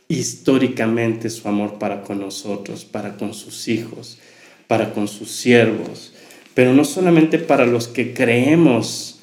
históricamente 0.07 1.29
su 1.29 1.47
amor 1.47 1.79
para 1.79 2.03
con 2.03 2.19
nosotros, 2.19 2.85
para 2.85 3.17
con 3.17 3.33
sus 3.33 3.67
hijos, 3.67 4.19
para 4.67 4.93
con 4.93 5.07
sus 5.07 5.31
siervos, 5.31 6.13
pero 6.53 6.73
no 6.73 6.85
solamente 6.85 7.39
para 7.39 7.65
los 7.65 7.87
que 7.87 8.13
creemos 8.13 9.14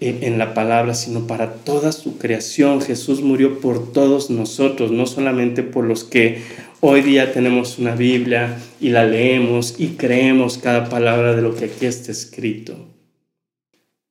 en 0.00 0.38
la 0.38 0.52
palabra, 0.52 0.94
sino 0.94 1.26
para 1.26 1.54
toda 1.54 1.92
su 1.92 2.18
creación. 2.18 2.80
Jesús 2.80 3.22
murió 3.22 3.60
por 3.60 3.92
todos 3.92 4.30
nosotros, 4.30 4.90
no 4.90 5.06
solamente 5.06 5.62
por 5.62 5.84
los 5.84 6.04
que 6.04 6.42
hoy 6.80 7.00
día 7.00 7.32
tenemos 7.32 7.78
una 7.78 7.94
Biblia 7.94 8.58
y 8.80 8.90
la 8.90 9.04
leemos 9.04 9.76
y 9.78 9.96
creemos 9.96 10.58
cada 10.58 10.88
palabra 10.88 11.34
de 11.34 11.42
lo 11.42 11.54
que 11.54 11.66
aquí 11.66 11.86
está 11.86 12.12
escrito. 12.12 12.76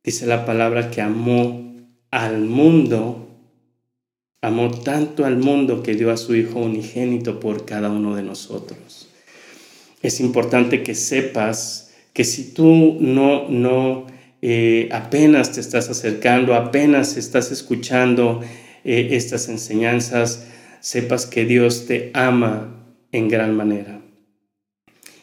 Dice 0.03 0.25
la 0.25 0.45
palabra 0.45 0.91
que 0.91 1.01
amó 1.01 1.65
al 2.11 2.41
mundo, 2.41 3.27
amó 4.41 4.71
tanto 4.71 5.25
al 5.25 5.37
mundo 5.37 5.83
que 5.83 5.95
dio 5.95 6.11
a 6.11 6.17
su 6.17 6.35
Hijo 6.35 6.59
unigénito 6.59 7.39
por 7.39 7.65
cada 7.65 7.89
uno 7.89 8.15
de 8.15 8.23
nosotros. 8.23 9.09
Es 10.01 10.19
importante 10.19 10.83
que 10.83 10.93
sepas 10.93 11.93
que 12.13 12.23
si 12.23 12.53
tú 12.53 12.97
no, 12.99 13.49
no, 13.49 14.05
eh, 14.47 14.89
apenas 14.91 15.53
te 15.53 15.59
estás 15.59 15.89
acercando, 15.89 16.53
apenas 16.53 17.17
estás 17.17 17.51
escuchando 17.51 18.41
eh, 18.83 19.07
estas 19.13 19.49
enseñanzas, 19.49 20.45
sepas 20.81 21.25
que 21.25 21.45
Dios 21.45 21.87
te 21.87 22.11
ama 22.13 22.85
en 23.11 23.27
gran 23.27 23.55
manera. 23.55 24.01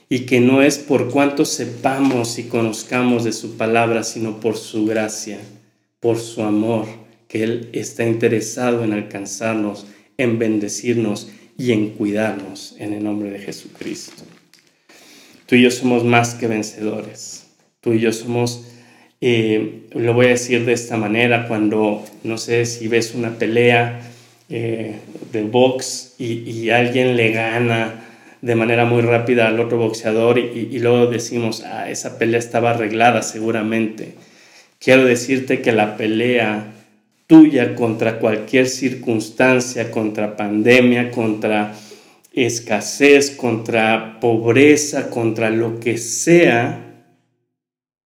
Y 0.09 0.27
que 0.27 0.41
no 0.41 0.61
es 0.61 0.79
por 0.79 1.09
cuanto 1.09 1.45
sepamos 1.45 2.41
y 2.41 2.49
conozcamos 2.49 3.23
de 3.23 3.33
su 3.33 3.57
palabra, 3.57 4.03
sino 4.03 4.41
por 4.41 4.57
su 4.57 4.87
gracia, 4.87 5.39
por 6.01 6.19
su 6.19 6.43
amor, 6.43 6.87
que 7.29 7.45
Él 7.45 7.71
está 7.75 8.05
interesado 8.05 8.83
en 8.83 8.93
alcanzarnos, 8.93 9.87
en 10.19 10.41
bendecirnos 10.41 11.31
y 11.57 11.71
en 11.71 11.91
cuidarnos 11.91 12.75
en 12.81 12.93
el 12.93 13.05
nombre 13.05 13.31
de 13.31 13.39
Jesucristo. 13.39 14.25
Tú 15.47 15.55
y 15.55 15.63
yo 15.63 15.71
somos 15.71 16.03
más 16.03 16.35
que 16.35 16.49
vencedores. 16.49 17.47
Tú 17.81 17.93
y 17.93 18.01
yo 18.01 18.13
somos 18.13 18.65
eh, 19.25 19.85
lo 19.95 20.15
voy 20.15 20.27
a 20.27 20.31
decir 20.31 20.65
de 20.65 20.73
esta 20.73 20.97
manera, 20.97 21.47
cuando, 21.47 22.05
no 22.25 22.39
sé, 22.39 22.67
si 22.67 22.89
ves 22.89 23.15
una 23.15 23.39
pelea 23.39 24.01
eh, 24.51 24.97
de 25.31 25.43
box 25.45 26.17
y, 26.19 26.71
alguien 26.71 27.17
le 27.17 27.31
gana 27.31 28.03
de 28.41 28.55
manera 28.57 28.85
muy 28.85 29.01
rápida 29.03 29.47
al 29.47 29.61
otro 29.61 29.79
boxeador 29.79 30.41
y, 30.41 30.69
y, 30.73 30.79
luego 30.81 31.07
decimos, 31.07 31.63
ah, 31.65 31.89
esa 31.89 32.19
pelea 32.19 32.41
estaba 32.41 32.73
arreglada 32.73 33.23
seguramente. 33.23 34.15
Quiero 34.81 35.05
decirte 35.05 35.63
que 35.63 35.71
la 35.71 35.97
pelea 35.97 36.73
tuya 37.29 37.77
contra 37.77 38.19
cualquier 38.19 38.67
circunstancia, 38.67 39.93
contra 39.93 40.37
pandemia, 40.37 41.13
contra 41.13 41.75
escasez, 42.33 43.31
contra 43.31 44.19
pobreza, 44.19 45.11
contra 45.11 45.51
lo 45.51 45.79
que 45.79 45.97
sea, 45.97 46.92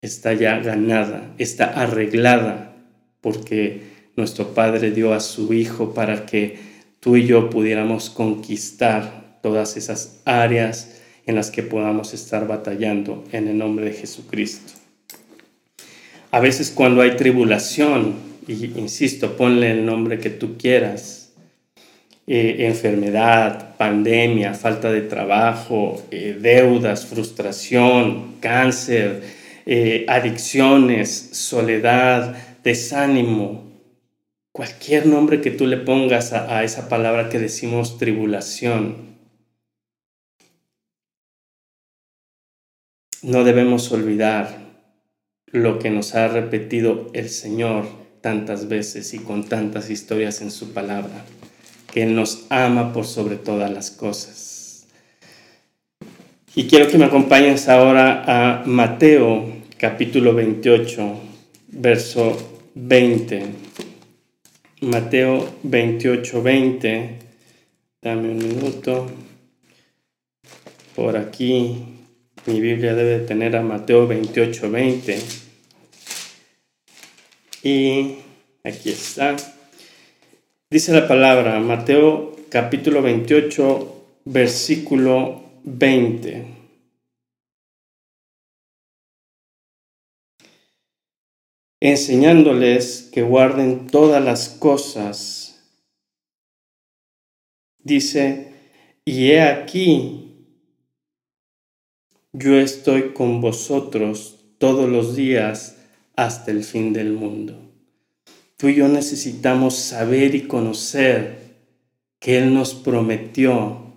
está 0.01 0.33
ya 0.33 0.59
ganada, 0.59 1.33
está 1.37 1.65
arreglada, 1.65 2.75
porque 3.21 3.81
nuestro 4.15 4.53
Padre 4.53 4.91
dio 4.91 5.13
a 5.13 5.19
su 5.19 5.53
Hijo 5.53 5.93
para 5.93 6.25
que 6.25 6.59
tú 6.99 7.15
y 7.15 7.25
yo 7.25 7.49
pudiéramos 7.49 8.09
conquistar 8.09 9.39
todas 9.41 9.77
esas 9.77 10.21
áreas 10.25 11.01
en 11.25 11.35
las 11.35 11.51
que 11.51 11.63
podamos 11.63 12.13
estar 12.13 12.47
batallando 12.47 13.23
en 13.31 13.47
el 13.47 13.57
nombre 13.57 13.85
de 13.85 13.93
Jesucristo. 13.93 14.73
A 16.31 16.39
veces 16.39 16.71
cuando 16.71 17.01
hay 17.01 17.15
tribulación, 17.15 18.15
y 18.47 18.77
insisto, 18.77 19.37
ponle 19.37 19.71
el 19.71 19.85
nombre 19.85 20.19
que 20.19 20.29
tú 20.29 20.57
quieras, 20.57 21.33
eh, 22.27 22.65
enfermedad, 22.67 23.75
pandemia, 23.77 24.53
falta 24.53 24.91
de 24.91 25.01
trabajo, 25.01 26.03
eh, 26.11 26.37
deudas, 26.39 27.05
frustración, 27.05 28.37
cáncer, 28.39 29.21
eh, 29.65 30.05
adicciones, 30.07 31.29
soledad, 31.31 32.35
desánimo, 32.63 33.63
cualquier 34.51 35.07
nombre 35.07 35.41
que 35.41 35.51
tú 35.51 35.65
le 35.67 35.77
pongas 35.77 36.33
a, 36.33 36.57
a 36.57 36.63
esa 36.63 36.87
palabra 36.87 37.29
que 37.29 37.39
decimos 37.39 37.97
tribulación. 37.97 39.15
No 43.21 43.43
debemos 43.43 43.91
olvidar 43.91 44.59
lo 45.47 45.79
que 45.79 45.89
nos 45.89 46.13
ha 46.13 46.27
repetido 46.27 47.09
el 47.13 47.29
Señor 47.29 47.85
tantas 48.21 48.67
veces 48.67 49.13
y 49.13 49.19
con 49.19 49.43
tantas 49.43 49.89
historias 49.89 50.41
en 50.41 50.51
su 50.51 50.73
palabra, 50.73 51.25
que 51.91 52.03
Él 52.03 52.15
nos 52.15 52.45
ama 52.49 52.93
por 52.93 53.05
sobre 53.05 53.37
todas 53.37 53.71
las 53.71 53.91
cosas. 53.91 54.87
Y 56.55 56.67
quiero 56.67 56.87
que 56.87 56.97
me 56.97 57.05
acompañes 57.05 57.67
ahora 57.67 58.23
a 58.25 58.63
Mateo 58.65 59.54
capítulo 59.85 60.33
28, 60.33 61.21
verso 61.67 62.71
20. 62.73 63.43
Mateo 64.81 65.59
28, 65.61 66.41
20. 66.41 67.19
Dame 68.01 68.29
un 68.29 68.37
minuto. 68.37 69.05
Por 70.95 71.15
aquí 71.15 71.83
mi 72.47 72.59
Biblia 72.61 72.95
debe 72.95 73.27
tener 73.27 73.55
a 73.55 73.61
Mateo 73.61 74.07
28, 74.07 74.71
20. 74.71 75.19
Y 77.61 78.15
aquí 78.63 78.89
está. 78.89 79.35
Dice 80.67 80.93
la 80.93 81.07
palabra, 81.07 81.59
Mateo 81.59 82.35
capítulo 82.49 83.03
28, 83.03 84.05
versículo 84.25 85.43
20. 85.63 86.54
Enseñándoles 91.89 93.09
que 93.11 93.21
guarden 93.21 93.87
todas 93.87 94.23
las 94.23 94.49
cosas. 94.49 95.61
Dice, 97.83 98.53
y 99.05 99.31
he 99.31 99.41
aquí, 99.41 100.47
yo 102.33 102.55
estoy 102.55 103.13
con 103.13 103.39
vosotros 103.39 104.39
todos 104.57 104.89
los 104.89 105.15
días 105.15 105.77
hasta 106.15 106.49
el 106.49 106.63
fin 106.63 106.91
del 106.91 107.13
mundo. 107.13 107.61
Tú 108.57 108.69
y 108.69 108.75
yo 108.75 108.87
necesitamos 108.87 109.75
saber 109.75 110.33
y 110.33 110.47
conocer 110.47 111.55
que 112.19 112.39
Él 112.39 112.53
nos 112.53 112.73
prometió 112.73 113.93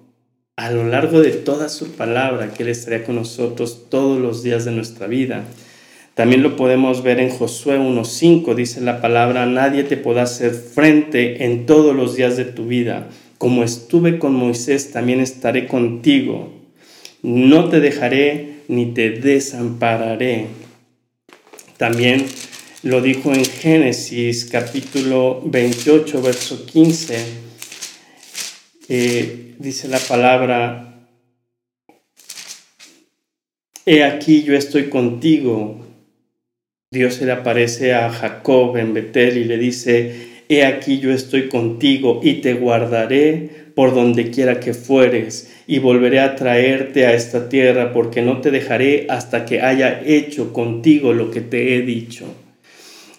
a 0.56 0.70
lo 0.70 0.86
largo 0.86 1.20
de 1.20 1.30
toda 1.30 1.70
su 1.70 1.92
palabra 1.92 2.52
que 2.52 2.64
Él 2.64 2.68
estaría 2.68 3.04
con 3.04 3.14
nosotros 3.14 3.88
todos 3.88 4.20
los 4.20 4.42
días 4.42 4.66
de 4.66 4.72
nuestra 4.72 5.06
vida 5.06 5.44
también 6.18 6.42
lo 6.42 6.56
podemos 6.56 7.04
ver 7.04 7.20
en 7.20 7.30
Josué 7.30 7.78
1.5, 7.78 8.56
dice 8.56 8.80
la 8.80 9.00
palabra, 9.00 9.46
nadie 9.46 9.84
te 9.84 9.96
podrá 9.96 10.22
hacer 10.22 10.50
frente 10.52 11.44
en 11.44 11.64
todos 11.64 11.94
los 11.94 12.16
días 12.16 12.36
de 12.36 12.44
tu 12.44 12.66
vida. 12.66 13.08
Como 13.38 13.62
estuve 13.62 14.18
con 14.18 14.34
Moisés, 14.34 14.90
también 14.90 15.20
estaré 15.20 15.68
contigo. 15.68 16.52
No 17.22 17.68
te 17.68 17.78
dejaré 17.78 18.62
ni 18.66 18.86
te 18.86 19.10
desampararé. 19.10 20.46
También 21.76 22.26
lo 22.82 23.00
dijo 23.00 23.32
en 23.32 23.44
Génesis 23.44 24.44
capítulo 24.46 25.40
28, 25.44 26.20
verso 26.20 26.66
15. 26.66 27.16
Eh, 28.88 29.54
dice 29.60 29.86
la 29.86 30.00
palabra, 30.00 30.84
He 33.86 34.02
aquí 34.02 34.42
yo 34.42 34.54
estoy 34.54 34.90
contigo 34.90 35.84
Dios 36.90 37.16
se 37.16 37.26
le 37.26 37.32
aparece 37.32 37.92
a 37.92 38.08
Jacob 38.08 38.78
en 38.78 38.94
Betel 38.94 39.36
y 39.36 39.44
le 39.44 39.58
dice, 39.58 40.40
He 40.48 40.64
aquí 40.64 41.00
yo 41.00 41.12
estoy 41.12 41.48
contigo 41.48 42.20
y 42.24 42.40
te 42.40 42.54
guardaré 42.54 43.50
por 43.74 43.94
donde 43.94 44.30
quiera 44.30 44.58
que 44.58 44.72
fueres 44.72 45.52
y 45.66 45.80
volveré 45.80 46.20
a 46.20 46.34
traerte 46.34 47.04
a 47.04 47.12
esta 47.12 47.50
tierra 47.50 47.92
porque 47.92 48.22
no 48.22 48.40
te 48.40 48.50
dejaré 48.50 49.04
hasta 49.10 49.44
que 49.44 49.60
haya 49.60 50.00
hecho 50.02 50.54
contigo 50.54 51.12
lo 51.12 51.30
que 51.30 51.42
te 51.42 51.76
he 51.76 51.82
dicho. 51.82 52.24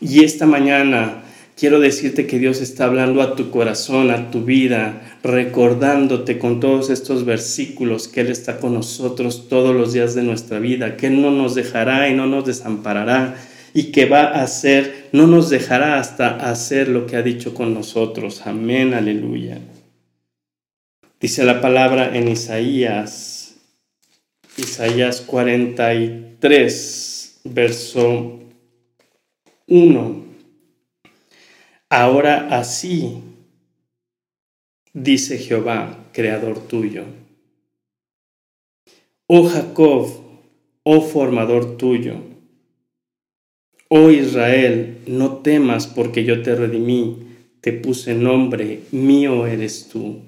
Y 0.02 0.24
esta 0.24 0.48
mañana 0.48 1.22
quiero 1.56 1.80
decirte 1.80 2.26
que 2.26 2.40
Dios 2.40 2.62
está 2.62 2.86
hablando 2.86 3.22
a 3.22 3.36
tu 3.36 3.52
corazón, 3.52 4.10
a 4.10 4.32
tu 4.32 4.46
vida, 4.46 5.20
recordándote 5.22 6.40
con 6.40 6.60
todos 6.60 6.90
estos 6.90 7.24
versículos 7.24 8.08
que 8.08 8.22
Él 8.22 8.30
está 8.30 8.58
con 8.58 8.74
nosotros 8.74 9.48
todos 9.48 9.76
los 9.76 9.94
días 9.94 10.16
de 10.16 10.24
nuestra 10.24 10.58
vida, 10.58 10.98
que 10.98 11.06
Él 11.06 11.22
no 11.22 11.30
nos 11.30 11.54
dejará 11.54 12.10
y 12.10 12.16
no 12.16 12.26
nos 12.26 12.48
desamparará 12.48 13.36
y 13.74 13.92
que 13.92 14.06
va 14.06 14.24
a 14.24 14.44
hacer 14.44 15.10
no 15.12 15.28
nos 15.28 15.50
dejará 15.50 16.00
hasta 16.00 16.50
hacer 16.50 16.88
lo 16.88 17.06
que 17.06 17.16
ha 17.16 17.22
dicho 17.22 17.54
con 17.54 17.74
nosotros. 17.74 18.46
Amén, 18.46 18.94
aleluya. 18.94 19.60
Dice 21.20 21.44
la 21.44 21.60
palabra 21.60 22.16
en 22.16 22.30
Isaías, 22.30 23.56
Isaías 24.58 25.22
43, 25.22 27.42
verso 27.44 28.40
1. 29.68 30.26
Ahora 31.90 32.58
así, 32.58 33.22
dice 34.94 35.38
Jehová, 35.38 36.06
creador 36.14 36.66
tuyo. 36.68 37.04
Oh 39.28 39.50
Jacob, 39.50 40.08
oh 40.84 41.02
formador 41.02 41.78
tuyo. 41.78 42.39
Oh 43.92 44.12
Israel, 44.12 45.00
no 45.08 45.38
temas 45.38 45.88
porque 45.88 46.24
yo 46.24 46.44
te 46.44 46.54
redimí, 46.54 47.18
te 47.60 47.74
puse 47.74 48.14
nombre, 48.14 48.82
mío 48.92 49.48
eres 49.48 49.90
tú. 49.90 50.22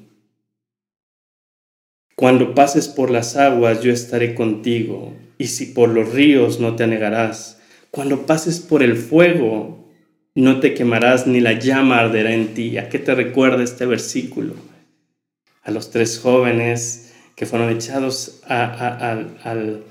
Cuando 2.16 2.56
pases 2.56 2.88
por 2.88 3.12
las 3.12 3.38
aguas 3.38 3.82
yo 3.84 3.94
estaré 3.94 4.34
contigo, 4.34 5.14
y 5.38 5.48
si 5.48 5.68
por 5.68 5.90
los 5.90 6.12
ríos 6.12 6.60
no 6.60 6.76
te 6.76 6.84
anegarás. 6.84 7.60
Cuando 7.90 8.28
pases 8.28 8.60
por 8.60 8.84
el 8.84 8.96
fuego 8.96 9.88
no 10.36 10.60
te 10.60 10.74
quemarás 10.74 11.28
ni 11.28 11.40
la 11.40 11.54
llama 11.54 12.00
arderá 12.00 12.34
en 12.34 12.54
ti. 12.54 12.78
¿A 12.78 12.90
qué 12.90 13.00
te 13.00 13.14
recuerda 13.16 13.64
este 13.64 13.86
versículo? 13.86 14.54
A 15.64 15.72
los 15.72 15.90
tres 15.90 16.20
jóvenes 16.20 17.14
que 17.36 17.46
fueron 17.46 17.70
echados 17.72 18.42
al, 18.46 19.84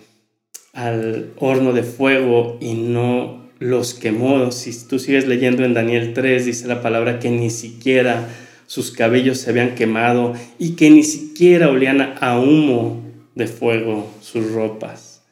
al 0.72 1.32
horno 1.36 1.72
de 1.72 1.82
fuego 1.82 2.58
y 2.60 2.74
no 2.74 3.49
los 3.60 3.94
quemó. 3.94 4.50
Si 4.50 4.72
tú 4.88 4.98
sigues 4.98 5.28
leyendo 5.28 5.64
en 5.64 5.74
Daniel 5.74 6.12
3, 6.12 6.44
dice 6.44 6.66
la 6.66 6.82
palabra 6.82 7.20
que 7.20 7.30
ni 7.30 7.50
siquiera 7.50 8.28
sus 8.66 8.90
cabellos 8.90 9.38
se 9.38 9.50
habían 9.50 9.76
quemado 9.76 10.34
y 10.58 10.70
que 10.70 10.90
ni 10.90 11.04
siquiera 11.04 11.70
olían 11.70 12.14
a 12.20 12.38
humo 12.40 13.02
de 13.36 13.46
fuego 13.46 14.10
sus 14.20 14.50
ropas. 14.50 15.22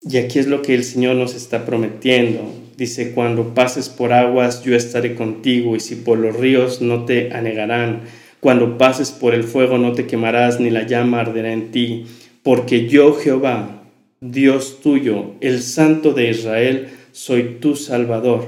Y 0.00 0.18
aquí 0.18 0.38
es 0.38 0.46
lo 0.46 0.62
que 0.62 0.74
el 0.74 0.84
Señor 0.84 1.16
nos 1.16 1.34
está 1.34 1.66
prometiendo. 1.66 2.42
Dice, 2.76 3.12
cuando 3.12 3.54
pases 3.54 3.88
por 3.88 4.12
aguas, 4.12 4.62
yo 4.62 4.76
estaré 4.76 5.14
contigo, 5.14 5.74
y 5.74 5.80
si 5.80 5.96
por 5.96 6.18
los 6.18 6.36
ríos 6.36 6.80
no 6.80 7.06
te 7.06 7.32
anegarán. 7.32 8.02
Cuando 8.38 8.78
pases 8.78 9.10
por 9.10 9.34
el 9.34 9.44
fuego 9.44 9.78
no 9.78 9.92
te 9.92 10.06
quemarás, 10.06 10.60
ni 10.60 10.70
la 10.70 10.86
llama 10.86 11.20
arderá 11.20 11.52
en 11.52 11.72
ti. 11.72 12.06
Porque 12.42 12.86
yo, 12.86 13.14
Jehová, 13.14 13.82
Dios 14.20 14.80
tuyo, 14.82 15.32
el 15.40 15.62
Santo 15.62 16.12
de 16.12 16.30
Israel, 16.30 16.88
soy 17.16 17.56
tu 17.60 17.76
Salvador. 17.76 18.44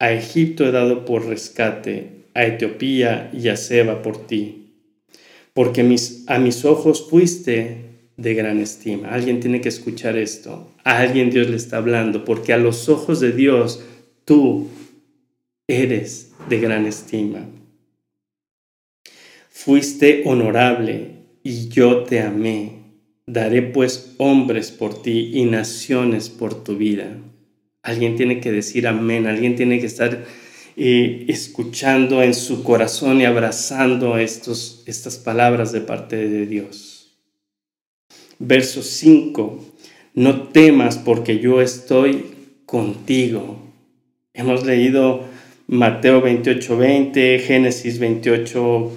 A 0.00 0.12
Egipto 0.12 0.66
he 0.66 0.72
dado 0.72 1.04
por 1.04 1.26
rescate, 1.26 2.24
a 2.34 2.44
Etiopía 2.44 3.30
y 3.32 3.46
a 3.46 3.56
Seba 3.56 4.02
por 4.02 4.26
ti, 4.26 4.72
porque 5.54 5.82
a 6.26 6.38
mis 6.40 6.64
ojos 6.64 7.06
fuiste 7.08 7.76
de 8.16 8.34
gran 8.34 8.58
estima. 8.58 9.10
Alguien 9.10 9.38
tiene 9.38 9.60
que 9.60 9.68
escuchar 9.68 10.18
esto. 10.18 10.72
A 10.82 10.98
alguien 10.98 11.30
Dios 11.30 11.48
le 11.48 11.56
está 11.56 11.76
hablando, 11.76 12.24
porque 12.24 12.52
a 12.52 12.58
los 12.58 12.88
ojos 12.88 13.20
de 13.20 13.30
Dios 13.30 13.84
tú 14.24 14.66
eres 15.68 16.32
de 16.48 16.58
gran 16.58 16.86
estima. 16.86 17.48
Fuiste 19.48 20.24
honorable 20.26 21.26
y 21.44 21.68
yo 21.68 22.02
te 22.02 22.18
amé. 22.18 22.80
Daré 23.26 23.62
pues 23.62 24.16
hombres 24.18 24.72
por 24.72 25.02
ti 25.02 25.30
y 25.34 25.44
naciones 25.44 26.30
por 26.30 26.64
tu 26.64 26.76
vida. 26.76 27.16
Alguien 27.82 28.16
tiene 28.16 28.40
que 28.40 28.52
decir 28.52 28.86
amén, 28.86 29.26
alguien 29.26 29.56
tiene 29.56 29.80
que 29.80 29.86
estar 29.86 30.24
escuchando 30.76 32.22
en 32.22 32.34
su 32.34 32.62
corazón 32.62 33.20
y 33.20 33.24
abrazando 33.24 34.16
estos, 34.18 34.82
estas 34.86 35.18
palabras 35.18 35.72
de 35.72 35.80
parte 35.80 36.16
de 36.28 36.46
Dios. 36.46 37.18
Verso 38.38 38.82
5, 38.82 39.62
no 40.14 40.48
temas 40.48 40.96
porque 40.96 41.38
yo 41.38 41.60
estoy 41.60 42.24
contigo. 42.64 43.58
Hemos 44.32 44.64
leído 44.64 45.24
Mateo 45.66 46.20
28, 46.22 46.76
20, 46.76 47.38
Génesis 47.40 47.98
28, 47.98 48.92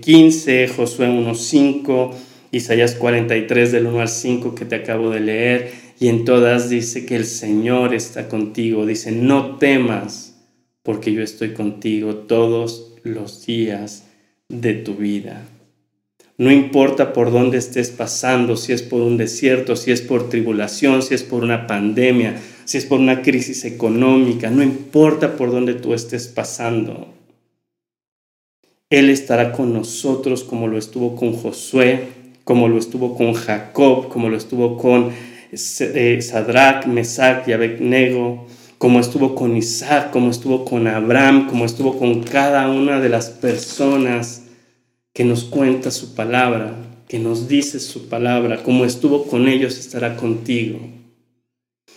15, 0.00 0.64
eh, 0.64 0.68
Josué 0.68 1.08
1, 1.08 1.34
5, 1.34 2.10
Isaías 2.50 2.94
43 2.94 3.72
del 3.72 3.86
1 3.86 4.00
al 4.00 4.08
5 4.08 4.54
que 4.54 4.64
te 4.64 4.74
acabo 4.74 5.10
de 5.10 5.20
leer, 5.20 5.83
y 5.98 6.08
en 6.08 6.24
todas 6.24 6.68
dice 6.68 7.06
que 7.06 7.16
el 7.16 7.24
Señor 7.24 7.94
está 7.94 8.28
contigo. 8.28 8.86
Dice, 8.86 9.12
no 9.12 9.56
temas 9.56 10.34
porque 10.82 11.12
yo 11.12 11.22
estoy 11.22 11.54
contigo 11.54 12.14
todos 12.14 12.94
los 13.02 13.46
días 13.46 14.04
de 14.48 14.74
tu 14.74 14.94
vida. 14.94 15.46
No 16.36 16.50
importa 16.50 17.12
por 17.12 17.30
dónde 17.30 17.58
estés 17.58 17.90
pasando, 17.90 18.56
si 18.56 18.72
es 18.72 18.82
por 18.82 19.00
un 19.00 19.16
desierto, 19.16 19.76
si 19.76 19.92
es 19.92 20.00
por 20.00 20.28
tribulación, 20.28 21.02
si 21.02 21.14
es 21.14 21.22
por 21.22 21.44
una 21.44 21.68
pandemia, 21.68 22.40
si 22.64 22.78
es 22.78 22.86
por 22.86 22.98
una 22.98 23.22
crisis 23.22 23.64
económica, 23.64 24.50
no 24.50 24.62
importa 24.62 25.36
por 25.36 25.52
dónde 25.52 25.74
tú 25.74 25.94
estés 25.94 26.26
pasando. 26.26 27.14
Él 28.90 29.10
estará 29.10 29.52
con 29.52 29.72
nosotros 29.72 30.42
como 30.42 30.66
lo 30.66 30.76
estuvo 30.76 31.14
con 31.14 31.34
Josué, 31.34 32.08
como 32.42 32.68
lo 32.68 32.78
estuvo 32.78 33.16
con 33.16 33.34
Jacob, 33.34 34.08
como 34.08 34.28
lo 34.28 34.36
estuvo 34.36 34.76
con 34.76 35.12
Sadrach, 35.56 36.86
Mesach 36.86 37.46
y 37.48 37.52
Abednego, 37.52 38.46
como 38.78 39.00
estuvo 39.00 39.34
con 39.34 39.56
Isaac, 39.56 40.10
como 40.10 40.30
estuvo 40.30 40.64
con 40.64 40.86
Abraham, 40.86 41.46
como 41.48 41.64
estuvo 41.64 41.98
con 41.98 42.22
cada 42.22 42.68
una 42.68 43.00
de 43.00 43.08
las 43.08 43.30
personas 43.30 44.42
que 45.12 45.24
nos 45.24 45.44
cuenta 45.44 45.90
su 45.90 46.14
palabra, 46.14 46.74
que 47.08 47.18
nos 47.18 47.48
dice 47.48 47.80
su 47.80 48.08
palabra, 48.08 48.62
como 48.62 48.84
estuvo 48.84 49.26
con 49.26 49.48
ellos, 49.48 49.78
estará 49.78 50.16
contigo. 50.16 50.80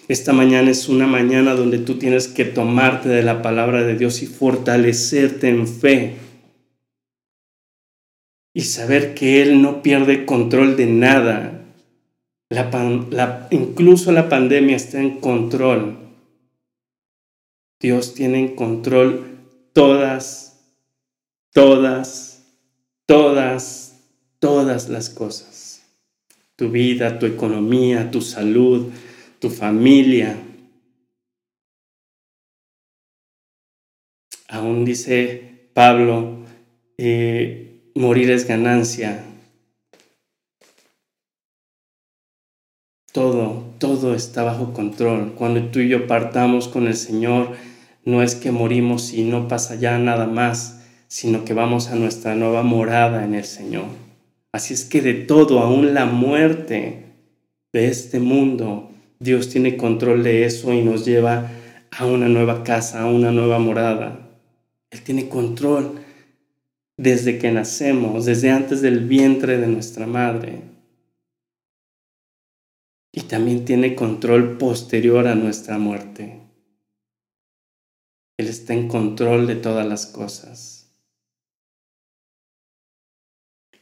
Esta 0.07 0.31
mañana 0.31 0.71
es 0.71 0.87
una 0.87 1.07
mañana 1.07 1.53
donde 1.53 1.79
tú 1.79 1.95
tienes 1.95 2.27
que 2.29 2.45
tomarte 2.45 3.09
de 3.09 3.23
la 3.23 3.41
palabra 3.41 3.83
de 3.83 3.95
Dios 3.95 4.21
y 4.21 4.27
fortalecerte 4.27 5.49
en 5.49 5.67
fe. 5.67 6.15
Y 8.53 8.61
saber 8.61 9.13
que 9.13 9.41
Él 9.41 9.61
no 9.61 9.81
pierde 9.81 10.25
control 10.25 10.77
de 10.77 10.85
nada. 10.85 11.56
Incluso 13.51 14.12
la 14.12 14.29
pandemia 14.29 14.75
está 14.75 15.01
en 15.01 15.19
control. 15.19 15.97
Dios 17.79 18.13
tiene 18.13 18.39
en 18.39 18.55
control 18.55 19.38
todas, 19.73 20.60
todas, 21.53 22.43
todas, 23.05 24.01
todas 24.39 24.89
las 24.89 25.10
cosas. 25.10 25.83
Tu 26.55 26.69
vida, 26.69 27.19
tu 27.19 27.25
economía, 27.25 28.10
tu 28.10 28.21
salud, 28.21 28.91
tu 29.39 29.49
familia. 29.49 30.36
Aún 34.47 34.86
dice 34.86 35.69
Pablo, 35.73 36.39
eh, 36.97 37.91
morir 37.93 38.31
es 38.31 38.47
ganancia. 38.47 39.23
Todo, 43.17 43.63
todo 43.80 44.13
está 44.13 44.43
bajo 44.43 44.73
control. 44.73 45.34
Cuando 45.34 45.71
tú 45.71 45.80
y 45.80 45.89
yo 45.89 46.06
partamos 46.06 46.67
con 46.67 46.86
el 46.86 46.93
Señor, 46.93 47.53
no 48.06 48.21
es 48.21 48.36
que 48.36 48.51
morimos 48.51 49.12
y 49.12 49.23
no 49.23 49.47
pasa 49.47 49.73
ya 49.73 49.97
nada 49.97 50.27
más, 50.27 50.84
sino 51.08 51.43
que 51.43 51.56
vamos 51.56 51.88
a 51.88 51.95
nuestra 51.95 52.36
nueva 52.36 52.62
morada 52.62 53.25
en 53.25 53.34
el 53.34 53.45
Señor. 53.45 53.86
Así 54.51 54.75
es 54.75 54.86
que 54.86 55.01
de 55.01 55.15
todo, 55.15 55.62
aún 55.62 55.95
la 55.95 56.06
muerte 56.06 57.06
de 57.73 57.88
este 57.88 58.19
mundo, 58.19 58.91
Dios 59.19 59.49
tiene 59.49 59.77
control 59.77 60.21
de 60.21 60.45
eso 60.45 60.71
y 60.71 60.84
nos 60.84 61.03
lleva 61.03 61.49
a 61.89 62.06
una 62.06 62.30
nueva 62.30 62.63
casa, 62.63 63.01
a 63.01 63.08
una 63.08 63.32
nueva 63.32 63.58
morada. 63.58 64.30
Él 64.91 65.01
tiene 65.01 65.27
control 65.27 66.01
desde 66.97 67.39
que 67.39 67.51
nacemos, 67.51 68.25
desde 68.25 68.51
antes 68.51 68.84
del 68.84 69.08
vientre 69.08 69.58
de 69.58 69.65
nuestra 69.65 70.06
madre 70.06 70.76
y 73.17 73.21
también 73.21 73.65
tiene 73.65 73.95
control 73.95 74.60
posterior 74.60 75.25
a 75.25 75.34
nuestra 75.34 75.80
muerte. 75.80 76.39
Él 78.38 78.47
está 78.47 78.75
en 78.75 78.88
control 78.88 79.47
de 79.47 79.56
todas 79.56 79.88
las 79.88 80.06
cosas. 80.06 80.93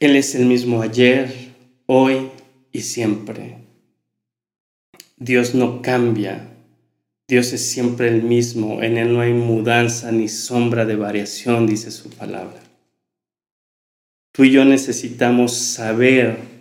Él 0.00 0.16
es 0.16 0.34
el 0.34 0.46
mismo 0.46 0.80
ayer, 0.80 1.52
hoy 1.84 2.30
y 2.72 2.80
siempre. 2.80 3.58
Dios 5.18 5.54
no 5.54 5.82
cambia. 5.82 6.56
Dios 7.28 7.52
es 7.52 7.70
siempre 7.70 8.08
el 8.08 8.22
mismo. 8.22 8.82
En 8.82 8.96
Él 8.96 9.12
no 9.12 9.20
hay 9.20 9.34
mudanza 9.34 10.12
ni 10.12 10.28
sombra 10.28 10.86
de 10.86 10.96
variación, 10.96 11.66
dice 11.66 11.90
su 11.90 12.08
palabra. 12.08 12.62
Tú 14.32 14.44
y 14.44 14.52
yo 14.52 14.64
necesitamos 14.64 15.52
saber 15.52 16.55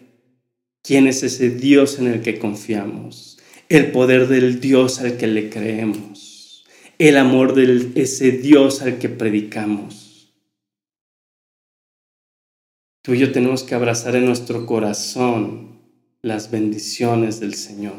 quién 0.85 1.07
es 1.07 1.23
ese 1.23 1.49
Dios 1.49 1.99
en 1.99 2.07
el 2.07 2.21
que 2.21 2.37
confiamos, 2.37 3.39
el 3.69 3.91
poder 3.91 4.27
del 4.27 4.59
Dios 4.59 4.99
al 4.99 5.17
que 5.17 5.27
le 5.27 5.49
creemos, 5.49 6.65
el 6.99 7.17
amor 7.17 7.55
de 7.55 7.91
ese 7.95 8.31
Dios 8.31 8.81
al 8.81 8.99
que 8.99 9.09
predicamos. 9.09 10.31
Tú 13.01 13.13
y 13.13 13.19
yo 13.19 13.31
tenemos 13.31 13.63
que 13.63 13.75
abrazar 13.75 14.15
en 14.15 14.25
nuestro 14.25 14.65
corazón 14.65 15.79
las 16.21 16.49
bendiciones 16.51 17.39
del 17.39 17.53
Señor. 17.55 17.93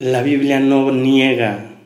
La 0.00 0.22
Biblia 0.22 0.60
no 0.60 0.92
niega 0.92 1.77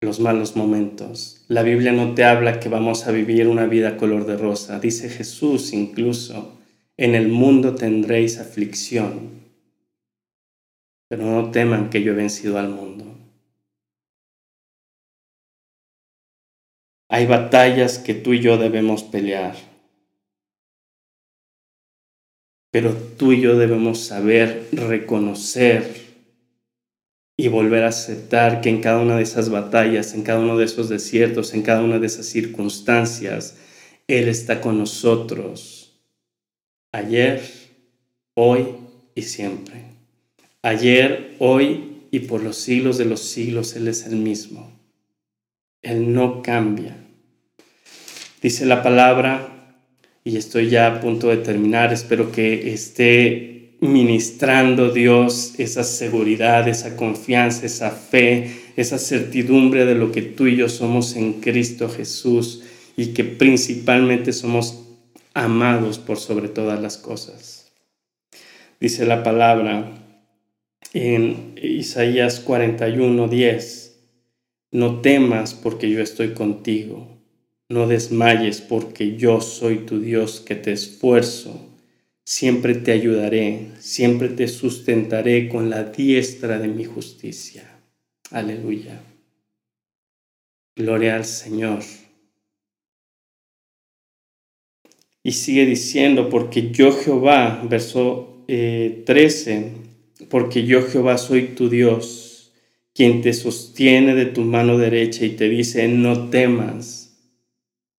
los 0.00 0.20
malos 0.20 0.56
momentos. 0.56 1.44
La 1.48 1.62
Biblia 1.62 1.92
no 1.92 2.14
te 2.14 2.24
habla 2.24 2.60
que 2.60 2.68
vamos 2.68 3.06
a 3.06 3.12
vivir 3.12 3.48
una 3.48 3.66
vida 3.66 3.96
color 3.96 4.26
de 4.26 4.36
rosa. 4.36 4.78
Dice 4.78 5.08
Jesús 5.08 5.72
incluso, 5.72 6.58
en 6.96 7.14
el 7.14 7.28
mundo 7.28 7.74
tendréis 7.74 8.38
aflicción, 8.38 9.42
pero 11.08 11.24
no 11.24 11.50
teman 11.50 11.90
que 11.90 12.02
yo 12.02 12.12
he 12.12 12.16
vencido 12.16 12.58
al 12.58 12.68
mundo. 12.68 13.04
Hay 17.08 17.26
batallas 17.26 17.98
que 17.98 18.14
tú 18.14 18.34
y 18.34 18.40
yo 18.40 18.58
debemos 18.58 19.04
pelear, 19.04 19.56
pero 22.70 22.92
tú 22.92 23.32
y 23.32 23.40
yo 23.40 23.56
debemos 23.56 24.00
saber 24.00 24.68
reconocer 24.72 26.05
y 27.36 27.48
volver 27.48 27.84
a 27.84 27.88
aceptar 27.88 28.60
que 28.60 28.70
en 28.70 28.80
cada 28.80 28.98
una 29.00 29.16
de 29.16 29.22
esas 29.22 29.50
batallas, 29.50 30.14
en 30.14 30.22
cada 30.22 30.40
uno 30.40 30.56
de 30.56 30.64
esos 30.64 30.88
desiertos, 30.88 31.52
en 31.52 31.62
cada 31.62 31.82
una 31.82 31.98
de 31.98 32.06
esas 32.06 32.26
circunstancias, 32.26 33.56
Él 34.08 34.28
está 34.28 34.60
con 34.60 34.78
nosotros. 34.78 36.00
Ayer, 36.92 37.42
hoy 38.34 38.66
y 39.14 39.22
siempre. 39.22 39.84
Ayer, 40.62 41.36
hoy 41.38 42.06
y 42.10 42.20
por 42.20 42.42
los 42.42 42.56
siglos 42.56 42.96
de 42.96 43.04
los 43.04 43.20
siglos 43.20 43.76
Él 43.76 43.88
es 43.88 44.06
el 44.06 44.16
mismo. 44.16 44.72
Él 45.82 46.14
no 46.14 46.42
cambia. 46.42 46.96
Dice 48.40 48.64
la 48.64 48.82
palabra, 48.82 49.52
y 50.24 50.36
estoy 50.36 50.70
ya 50.70 50.86
a 50.86 51.00
punto 51.00 51.28
de 51.28 51.36
terminar, 51.36 51.92
espero 51.92 52.32
que 52.32 52.72
esté 52.72 53.55
ministrando 53.80 54.90
Dios 54.90 55.54
esa 55.58 55.84
seguridad, 55.84 56.66
esa 56.68 56.96
confianza, 56.96 57.66
esa 57.66 57.90
fe, 57.90 58.72
esa 58.76 58.98
certidumbre 58.98 59.84
de 59.84 59.94
lo 59.94 60.12
que 60.12 60.22
tú 60.22 60.46
y 60.46 60.56
yo 60.56 60.68
somos 60.68 61.16
en 61.16 61.34
Cristo 61.34 61.88
Jesús 61.88 62.62
y 62.96 63.08
que 63.08 63.24
principalmente 63.24 64.32
somos 64.32 64.86
amados 65.34 65.98
por 65.98 66.18
sobre 66.18 66.48
todas 66.48 66.80
las 66.80 66.96
cosas. 66.96 67.72
Dice 68.80 69.04
la 69.04 69.22
palabra 69.22 69.92
en 70.92 71.54
Isaías 71.62 72.40
41, 72.40 73.28
10, 73.28 74.00
no 74.72 75.00
temas 75.00 75.54
porque 75.54 75.90
yo 75.90 76.00
estoy 76.00 76.32
contigo, 76.32 77.18
no 77.68 77.86
desmayes 77.86 78.60
porque 78.62 79.16
yo 79.16 79.40
soy 79.40 79.78
tu 79.78 80.00
Dios 80.00 80.40
que 80.40 80.54
te 80.54 80.72
esfuerzo 80.72 81.75
Siempre 82.28 82.74
te 82.74 82.90
ayudaré, 82.90 83.68
siempre 83.78 84.28
te 84.28 84.48
sustentaré 84.48 85.48
con 85.48 85.70
la 85.70 85.84
diestra 85.84 86.58
de 86.58 86.66
mi 86.66 86.84
justicia. 86.84 87.62
Aleluya. 88.32 89.00
Gloria 90.74 91.14
al 91.14 91.24
Señor. 91.24 91.84
Y 95.22 95.32
sigue 95.32 95.66
diciendo, 95.66 96.28
porque 96.28 96.72
yo 96.72 96.90
Jehová, 96.90 97.62
verso 97.70 98.44
13, 98.48 99.56
eh, 99.56 99.72
porque 100.28 100.66
yo 100.66 100.82
Jehová 100.82 101.18
soy 101.18 101.54
tu 101.54 101.68
Dios, 101.68 102.52
quien 102.92 103.22
te 103.22 103.34
sostiene 103.34 104.16
de 104.16 104.26
tu 104.26 104.40
mano 104.40 104.78
derecha 104.78 105.24
y 105.24 105.36
te 105.36 105.48
dice, 105.48 105.86
no 105.86 106.28
temas, 106.28 107.16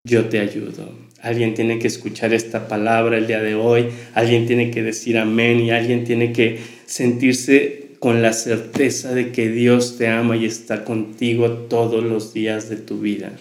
yo 0.03 0.29
te 0.29 0.41
ayudo. 0.41 1.06
Alguien 1.27 1.55
tiene 1.55 1.81
que 1.81 1.89
escuchar 1.89 2.33
esta 2.33 2.69
palabra 2.69 3.19
el 3.19 3.27
día 3.27 3.43
de 3.43 3.57
hoy, 3.57 3.87
alguien 4.15 4.47
tiene 4.47 4.71
que 4.71 4.85
decir 4.85 5.19
amén 5.19 5.59
y 5.59 5.73
alguien 5.73 6.05
tiene 6.05 6.33
que 6.33 6.61
sentirse 6.87 7.89
con 7.99 8.23
la 8.23 8.33
certeza 8.33 9.12
de 9.12 9.33
que 9.33 9.49
Dios 9.49 9.99
te 9.99 10.07
ama 10.07 10.37
y 10.37 10.45
está 10.45 10.85
contigo 10.85 11.51
todos 11.51 12.05
los 12.05 12.33
días 12.33 12.71
de 12.71 12.77
tu 12.77 13.01
vida. 13.01 13.33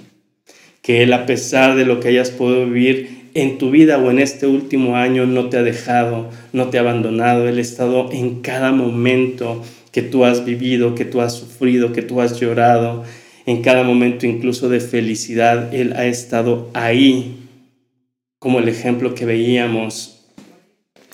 Que 0.82 1.04
Él 1.04 1.14
a 1.14 1.28
pesar 1.28 1.76
de 1.76 1.86
lo 1.86 2.00
que 2.00 2.08
hayas 2.08 2.32
podido 2.32 2.66
vivir 2.66 3.30
en 3.36 3.60
tu 3.60 3.70
vida 3.70 4.00
o 4.00 4.10
en 4.10 4.18
este 4.18 4.48
último 4.48 4.96
año 4.96 5.28
no 5.28 5.50
te 5.50 5.58
ha 5.58 5.62
dejado, 5.62 6.32
no 6.54 6.72
te 6.72 6.80
ha 6.80 6.82
abandonado. 6.82 7.48
Él 7.48 7.60
ha 7.60 7.62
estado 7.62 8.12
en 8.12 8.42
cada 8.42 8.72
momento 8.72 9.64
que 9.92 10.02
tú 10.02 10.26
has 10.26 10.44
vivido, 10.44 10.96
que 10.96 11.06
tú 11.06 11.22
has 11.22 11.36
sufrido, 11.36 11.94
que 11.94 12.02
tú 12.02 12.20
has 12.20 12.40
llorado. 12.40 13.04
En 13.46 13.62
cada 13.62 13.84
momento 13.84 14.26
incluso 14.26 14.70
de 14.70 14.80
felicidad, 14.80 15.72
Él 15.72 15.94
ha 15.94 16.08
estado 16.08 16.72
ahí 16.74 17.45
como 18.40 18.60
el 18.60 18.68
ejemplo 18.68 19.16
que 19.16 19.26
veíamos 19.26 20.16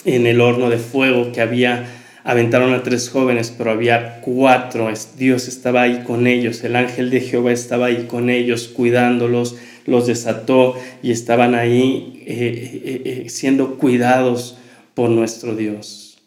en 0.05 0.25
el 0.25 0.41
horno 0.41 0.69
de 0.69 0.77
fuego 0.77 1.31
que 1.31 1.41
había, 1.41 1.85
aventaron 2.23 2.73
a 2.73 2.83
tres 2.83 3.09
jóvenes, 3.09 3.53
pero 3.55 3.71
había 3.71 4.21
cuatro, 4.21 4.89
Dios 5.17 5.47
estaba 5.47 5.83
ahí 5.83 6.03
con 6.03 6.27
ellos, 6.27 6.63
el 6.63 6.75
ángel 6.75 7.09
de 7.09 7.21
Jehová 7.21 7.51
estaba 7.51 7.87
ahí 7.87 8.05
con 8.07 8.29
ellos, 8.29 8.67
cuidándolos, 8.67 9.57
los 9.85 10.07
desató 10.07 10.75
y 11.01 11.11
estaban 11.11 11.55
ahí 11.55 12.23
eh, 12.25 12.81
eh, 12.85 13.01
eh, 13.05 13.29
siendo 13.29 13.77
cuidados 13.77 14.57
por 14.93 15.09
nuestro 15.09 15.55
Dios. 15.55 16.19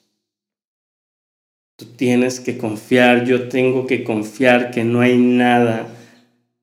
Tú 1.77 1.87
tienes 1.97 2.39
que 2.39 2.57
confiar, 2.57 3.25
yo 3.25 3.49
tengo 3.49 3.87
que 3.87 4.05
confiar 4.05 4.71
que 4.71 4.85
no 4.85 5.01
hay 5.01 5.19
nada, 5.19 5.89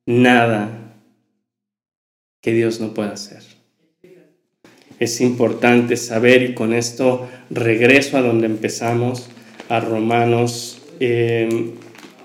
nada 0.06 0.96
que 2.41 2.54
Dios 2.54 2.80
no 2.80 2.94
pueda 2.94 3.12
hacer 3.12 3.50
es 5.01 5.19
importante 5.19 5.97
saber 5.97 6.43
y 6.43 6.53
con 6.53 6.75
esto 6.75 7.27
regreso 7.49 8.17
a 8.17 8.21
donde 8.21 8.45
empezamos, 8.45 9.31
a 9.67 9.79
Romanos, 9.79 10.79
eh, 10.99 11.71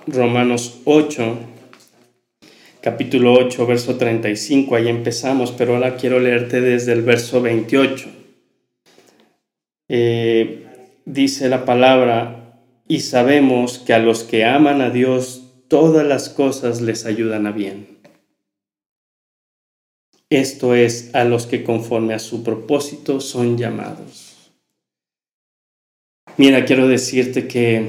Romanos 0.07 0.83
8, 0.85 1.39
capítulo 2.83 3.33
8, 3.33 3.67
verso 3.67 3.97
35, 3.97 4.77
ahí 4.77 4.89
empezamos, 4.89 5.53
pero 5.53 5.75
ahora 5.75 5.97
quiero 5.97 6.21
leerte 6.21 6.61
desde 6.61 6.93
el 6.93 7.01
verso 7.01 7.41
28. 7.41 8.11
Eh, 9.89 10.67
dice 11.07 11.49
la 11.49 11.65
palabra, 11.65 12.61
y 12.87 13.01
sabemos 13.01 13.79
que 13.79 13.95
a 13.95 13.99
los 14.01 14.23
que 14.23 14.45
aman 14.45 14.83
a 14.83 14.91
Dios, 14.91 15.51
todas 15.69 16.07
las 16.07 16.29
cosas 16.29 16.83
les 16.83 17.07
ayudan 17.07 17.47
a 17.47 17.53
bien 17.53 17.96
esto 20.31 20.75
es 20.75 21.15
a 21.15 21.25
los 21.25 21.47
que 21.47 21.63
conforme 21.63 22.15
a 22.15 22.19
su 22.19 22.43
propósito 22.43 23.21
son 23.21 23.57
llamados. 23.57 24.53
Mira, 26.37 26.65
quiero 26.65 26.89
decirte 26.89 27.47
que 27.47 27.89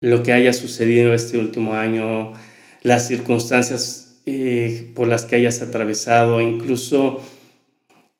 lo 0.00 0.22
que 0.22 0.32
haya 0.32 0.52
sucedido 0.52 1.14
este 1.14 1.38
último 1.38 1.74
año, 1.74 2.32
las 2.82 3.08
circunstancias 3.08 4.20
eh, 4.26 4.92
por 4.94 5.08
las 5.08 5.24
que 5.24 5.36
hayas 5.36 5.60
atravesado, 5.60 6.40
incluso 6.40 7.20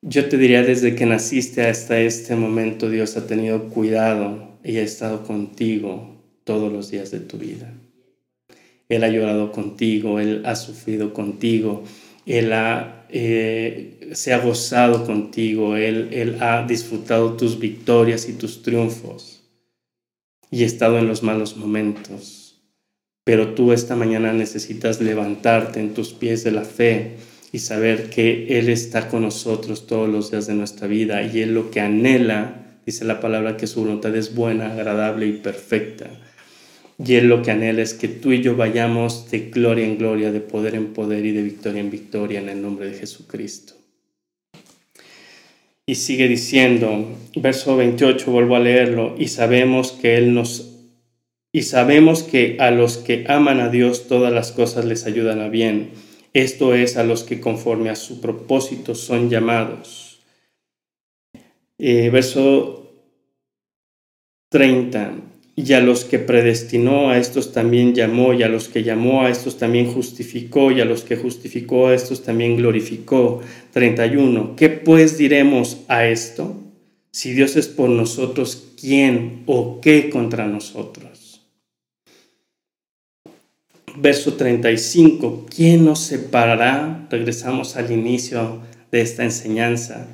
yo 0.02 0.28
te 0.28 0.36
diría 0.36 0.62
desde 0.62 0.94
que 0.94 1.06
naciste 1.06 1.66
hasta 1.66 2.00
este 2.00 2.36
momento, 2.36 2.90
Dios 2.90 3.16
ha 3.16 3.26
tenido 3.26 3.70
cuidado 3.70 4.58
y 4.62 4.76
ha 4.76 4.82
estado 4.82 5.22
contigo 5.22 6.20
todos 6.44 6.70
los 6.70 6.90
días 6.90 7.10
de 7.10 7.20
tu 7.20 7.38
vida. 7.38 7.72
Él 8.90 9.02
ha 9.02 9.08
llorado 9.08 9.50
contigo, 9.50 10.20
Él 10.20 10.42
ha 10.44 10.56
sufrido 10.56 11.14
contigo, 11.14 11.84
él 12.26 12.52
eh, 13.10 14.10
se 14.12 14.32
ha 14.32 14.38
gozado 14.38 15.04
contigo, 15.04 15.76
Él, 15.76 16.08
Él 16.12 16.42
ha 16.42 16.66
disfrutado 16.66 17.34
tus 17.34 17.58
victorias 17.58 18.28
y 18.28 18.32
tus 18.32 18.62
triunfos 18.62 19.42
y 20.50 20.62
ha 20.62 20.66
estado 20.66 20.98
en 20.98 21.08
los 21.08 21.22
malos 21.22 21.56
momentos. 21.56 22.62
Pero 23.24 23.54
tú 23.54 23.72
esta 23.72 23.96
mañana 23.96 24.32
necesitas 24.32 25.00
levantarte 25.00 25.80
en 25.80 25.94
tus 25.94 26.12
pies 26.12 26.44
de 26.44 26.52
la 26.52 26.64
fe 26.64 27.16
y 27.52 27.58
saber 27.58 28.10
que 28.10 28.58
Él 28.58 28.68
está 28.68 29.08
con 29.08 29.22
nosotros 29.22 29.86
todos 29.86 30.08
los 30.08 30.30
días 30.30 30.46
de 30.46 30.54
nuestra 30.54 30.86
vida 30.86 31.22
y 31.22 31.40
Él 31.40 31.54
lo 31.54 31.70
que 31.70 31.80
anhela, 31.80 32.78
dice 32.84 33.04
la 33.04 33.20
palabra 33.20 33.56
que 33.56 33.66
su 33.66 33.80
voluntad 33.80 34.14
es 34.16 34.34
buena, 34.34 34.72
agradable 34.72 35.26
y 35.26 35.32
perfecta. 35.32 36.10
Y 37.02 37.14
Él 37.14 37.28
lo 37.28 37.42
que 37.42 37.50
anhela 37.50 37.82
es 37.82 37.94
que 37.94 38.08
tú 38.08 38.32
y 38.32 38.42
yo 38.42 38.56
vayamos 38.56 39.30
de 39.30 39.50
gloria 39.50 39.84
en 39.84 39.98
gloria, 39.98 40.30
de 40.30 40.40
poder 40.40 40.74
en 40.74 40.92
poder 40.92 41.24
y 41.26 41.32
de 41.32 41.42
victoria 41.42 41.80
en 41.80 41.90
victoria 41.90 42.40
en 42.40 42.48
el 42.48 42.62
nombre 42.62 42.88
de 42.88 42.98
Jesucristo. 42.98 43.74
Y 45.86 45.96
sigue 45.96 46.28
diciendo, 46.28 47.06
verso 47.36 47.76
28, 47.76 48.30
vuelvo 48.30 48.56
a 48.56 48.60
leerlo, 48.60 49.14
y 49.18 49.28
sabemos 49.28 49.92
que 49.92 50.16
Él 50.16 50.34
nos... 50.34 50.70
Y 51.52 51.62
sabemos 51.62 52.22
que 52.22 52.56
a 52.58 52.70
los 52.70 52.96
que 52.96 53.26
aman 53.28 53.60
a 53.60 53.68
Dios 53.68 54.08
todas 54.08 54.32
las 54.32 54.50
cosas 54.50 54.84
les 54.84 55.06
ayudan 55.06 55.40
a 55.40 55.48
bien. 55.48 55.90
Esto 56.32 56.74
es 56.74 56.96
a 56.96 57.04
los 57.04 57.22
que 57.22 57.40
conforme 57.40 57.90
a 57.90 57.96
su 57.96 58.20
propósito 58.20 58.96
son 58.96 59.30
llamados. 59.30 60.20
Eh, 61.78 62.10
verso 62.10 62.92
30. 64.50 65.33
Y 65.56 65.72
a 65.72 65.80
los 65.80 66.04
que 66.04 66.18
predestinó, 66.18 67.10
a 67.10 67.18
estos 67.18 67.52
también 67.52 67.94
llamó, 67.94 68.34
y 68.34 68.42
a 68.42 68.48
los 68.48 68.68
que 68.68 68.82
llamó, 68.82 69.22
a 69.22 69.30
estos 69.30 69.56
también 69.56 69.86
justificó, 69.86 70.72
y 70.72 70.80
a 70.80 70.84
los 70.84 71.02
que 71.02 71.16
justificó, 71.16 71.88
a 71.88 71.94
estos 71.94 72.24
también 72.24 72.56
glorificó. 72.56 73.40
31. 73.72 74.56
¿Qué 74.56 74.68
pues 74.68 75.16
diremos 75.16 75.78
a 75.86 76.06
esto? 76.06 76.56
Si 77.12 77.32
Dios 77.32 77.54
es 77.54 77.68
por 77.68 77.88
nosotros, 77.88 78.72
¿quién 78.80 79.44
o 79.46 79.80
qué 79.80 80.10
contra 80.10 80.48
nosotros? 80.48 81.40
Verso 83.96 84.34
35. 84.34 85.46
¿Quién 85.54 85.84
nos 85.84 86.00
separará? 86.00 87.06
Regresamos 87.10 87.76
al 87.76 87.92
inicio 87.92 88.60
de 88.90 89.00
esta 89.02 89.22
enseñanza. 89.22 90.08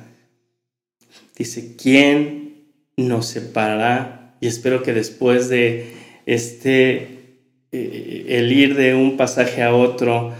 Dice, 1.35 1.75
¿quién 1.75 2.67
nos 2.95 3.25
separará 3.25 4.20
y 4.41 4.47
espero 4.47 4.83
que 4.83 4.91
después 4.91 5.47
de 5.47 5.93
este, 6.25 7.37
eh, 7.71 8.25
el 8.27 8.51
ir 8.51 8.75
de 8.75 8.95
un 8.95 9.15
pasaje 9.15 9.61
a 9.61 9.73
otro 9.73 10.33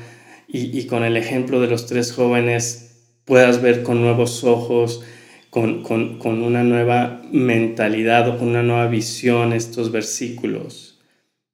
y, 0.48 0.86
con 0.88 1.06
el 1.06 1.16
ejemplo 1.16 1.62
de 1.62 1.68
los 1.68 1.86
tres 1.86 2.12
jóvenes, 2.12 3.22
puedas 3.24 3.62
ver 3.62 3.84
con 3.84 4.02
nuevos 4.02 4.44
ojos, 4.44 5.02
con, 5.50 5.84
con 5.84 6.44
una 6.44 6.64
nueva 6.64 7.22
mentalidad 7.32 8.28
o 8.28 8.38
con 8.38 8.50
una 8.50 8.64
nueva 8.64 8.88
visión 8.88 9.54
estos 9.54 9.94
versículos. 9.94 11.00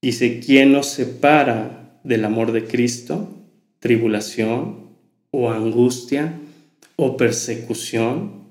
Dice, 0.01 0.39
¿quién 0.39 0.71
nos 0.71 0.87
separa 0.87 1.99
del 2.03 2.25
amor 2.25 2.53
de 2.53 2.63
Cristo? 2.63 3.29
Tribulación 3.79 4.87
o 5.29 5.51
angustia 5.51 6.39
o 6.95 7.17
persecución 7.17 8.46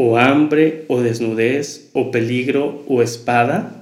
o 0.00 0.16
hambre, 0.16 0.84
o 0.86 1.02
desnudez, 1.02 1.90
o 1.92 2.12
peligro, 2.12 2.84
o 2.86 3.02
espada, 3.02 3.74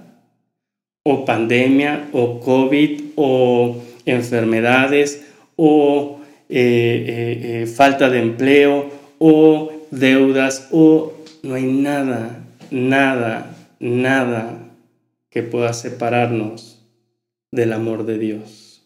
o 1.05 1.27
pandemia, 1.27 2.09
o 2.11 2.41
COVID, 2.41 3.13
o 3.17 3.77
enfermedades, 4.07 5.27
o 5.57 6.21
eh, 6.49 6.57
eh, 6.57 7.41
eh, 7.45 7.67
falta 7.67 8.09
de 8.09 8.21
empleo, 8.25 8.89
o 9.19 9.71
deudas, 9.91 10.69
o 10.73 11.13
no 11.43 11.53
hay 11.53 11.69
nada, 11.69 12.49
nada, 12.71 13.55
nada 13.79 14.73
que 15.29 15.43
pueda 15.43 15.75
separarnos 15.75 16.81
del 17.53 17.75
amor 17.75 18.07
de 18.07 18.17
Dios. 18.17 18.81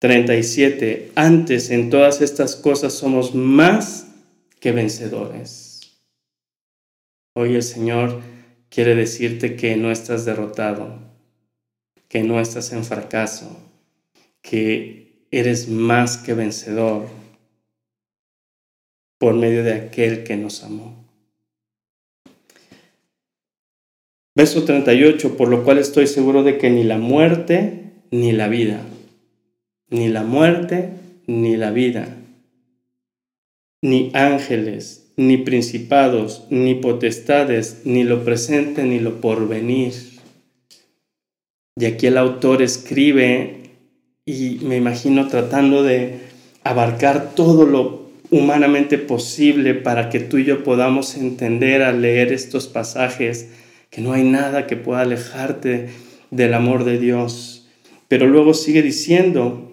37. 0.00 1.12
Antes 1.14 1.70
en 1.70 1.88
todas 1.88 2.20
estas 2.20 2.56
cosas 2.56 2.92
somos 2.92 3.34
más 3.34 4.12
que 4.60 4.70
vencedores 4.70 5.63
Hoy 7.36 7.56
el 7.56 7.64
Señor 7.64 8.22
quiere 8.68 8.94
decirte 8.94 9.56
que 9.56 9.76
no 9.76 9.90
estás 9.90 10.24
derrotado, 10.24 11.00
que 12.08 12.22
no 12.22 12.38
estás 12.38 12.72
en 12.72 12.84
fracaso, 12.84 13.58
que 14.40 15.26
eres 15.32 15.68
más 15.68 16.16
que 16.16 16.32
vencedor 16.34 17.08
por 19.18 19.34
medio 19.34 19.64
de 19.64 19.72
aquel 19.72 20.22
que 20.22 20.36
nos 20.36 20.62
amó. 20.62 21.04
Verso 24.36 24.64
38, 24.64 25.36
por 25.36 25.48
lo 25.48 25.64
cual 25.64 25.78
estoy 25.78 26.06
seguro 26.06 26.44
de 26.44 26.56
que 26.56 26.70
ni 26.70 26.84
la 26.84 26.98
muerte 26.98 27.94
ni 28.12 28.30
la 28.30 28.46
vida, 28.46 28.80
ni 29.88 30.06
la 30.06 30.22
muerte 30.22 30.90
ni 31.26 31.56
la 31.56 31.72
vida, 31.72 32.16
ni 33.82 34.12
ángeles, 34.14 35.03
ni 35.16 35.36
principados, 35.38 36.44
ni 36.50 36.74
potestades, 36.74 37.82
ni 37.84 38.04
lo 38.04 38.24
presente, 38.24 38.82
ni 38.82 38.98
lo 38.98 39.20
porvenir. 39.20 39.92
Y 41.76 41.86
aquí 41.86 42.06
el 42.06 42.18
autor 42.18 42.62
escribe 42.62 43.62
y 44.26 44.58
me 44.62 44.76
imagino 44.76 45.28
tratando 45.28 45.82
de 45.82 46.20
abarcar 46.62 47.34
todo 47.34 47.66
lo 47.66 48.04
humanamente 48.30 48.98
posible 48.98 49.74
para 49.74 50.08
que 50.08 50.20
tú 50.20 50.38
y 50.38 50.44
yo 50.44 50.64
podamos 50.64 51.16
entender 51.16 51.82
al 51.82 52.02
leer 52.02 52.32
estos 52.32 52.66
pasajes 52.66 53.48
que 53.90 54.00
no 54.00 54.12
hay 54.12 54.24
nada 54.24 54.66
que 54.66 54.76
pueda 54.76 55.02
alejarte 55.02 55.90
del 56.30 56.54
amor 56.54 56.84
de 56.84 56.98
Dios. 56.98 57.68
Pero 58.08 58.26
luego 58.26 58.54
sigue 58.54 58.82
diciendo, 58.82 59.72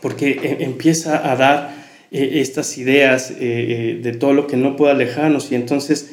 porque 0.00 0.30
e, 0.42 0.64
empieza 0.64 1.30
a 1.30 1.36
dar 1.36 1.81
eh, 2.12 2.40
estas 2.40 2.76
ideas 2.76 3.30
eh, 3.30 3.36
eh, 3.40 4.00
de 4.02 4.12
todo 4.12 4.34
lo 4.34 4.46
que 4.46 4.56
no 4.56 4.76
puede 4.76 4.92
alejarnos. 4.92 5.50
Y 5.50 5.54
entonces 5.54 6.12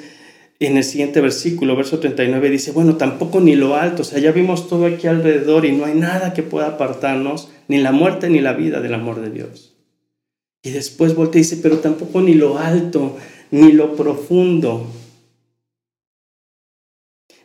en 0.60 0.76
el 0.76 0.84
siguiente 0.84 1.22
versículo, 1.22 1.76
verso 1.76 2.00
39, 2.00 2.50
dice, 2.50 2.72
bueno, 2.72 2.98
tampoco 2.98 3.40
ni 3.40 3.56
lo 3.56 3.76
alto, 3.76 4.02
o 4.02 4.06
sea, 4.06 4.20
ya 4.20 4.32
vimos 4.34 4.68
todo 4.68 4.86
aquí 4.86 5.08
alrededor 5.08 5.66
y 5.66 5.72
no 5.72 5.86
hay 5.86 5.96
nada 5.96 6.34
que 6.34 6.44
pueda 6.44 6.68
apartarnos, 6.68 7.50
ni 7.70 7.78
la 7.78 7.94
muerte 7.94 8.30
ni 8.30 8.42
la 8.42 8.54
vida 8.54 8.82
del 8.82 8.94
amor 8.94 9.22
de 9.22 9.30
Dios. 9.30 9.78
Y 10.62 10.72
después 10.72 11.16
voltea 11.16 11.40
y 11.40 11.44
dice, 11.44 11.58
pero 11.58 11.80
tampoco 11.80 12.22
ni 12.22 12.34
lo 12.34 12.58
alto, 12.58 13.16
ni 13.52 13.72
lo 13.72 13.96
profundo. 13.96 14.86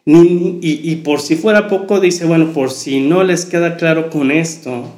Ni, 0.05 0.59
y, 0.61 0.81
y 0.83 0.97
por 0.97 1.21
si 1.21 1.37
fuera 1.37 1.69
poco, 1.69 2.01
dice, 2.01 2.25
bueno, 2.25 2.53
por 2.53 2.73
si 2.73 3.01
no 3.01 3.23
les 3.23 3.47
queda 3.47 3.77
claro 3.77 4.11
con 4.11 4.33
esto, 4.33 4.93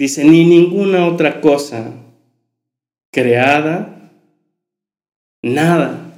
Dice, 0.00 0.24
ni 0.24 0.46
ninguna 0.46 1.06
otra 1.06 1.42
cosa 1.42 1.92
creada, 3.12 4.10
nada 5.42 6.14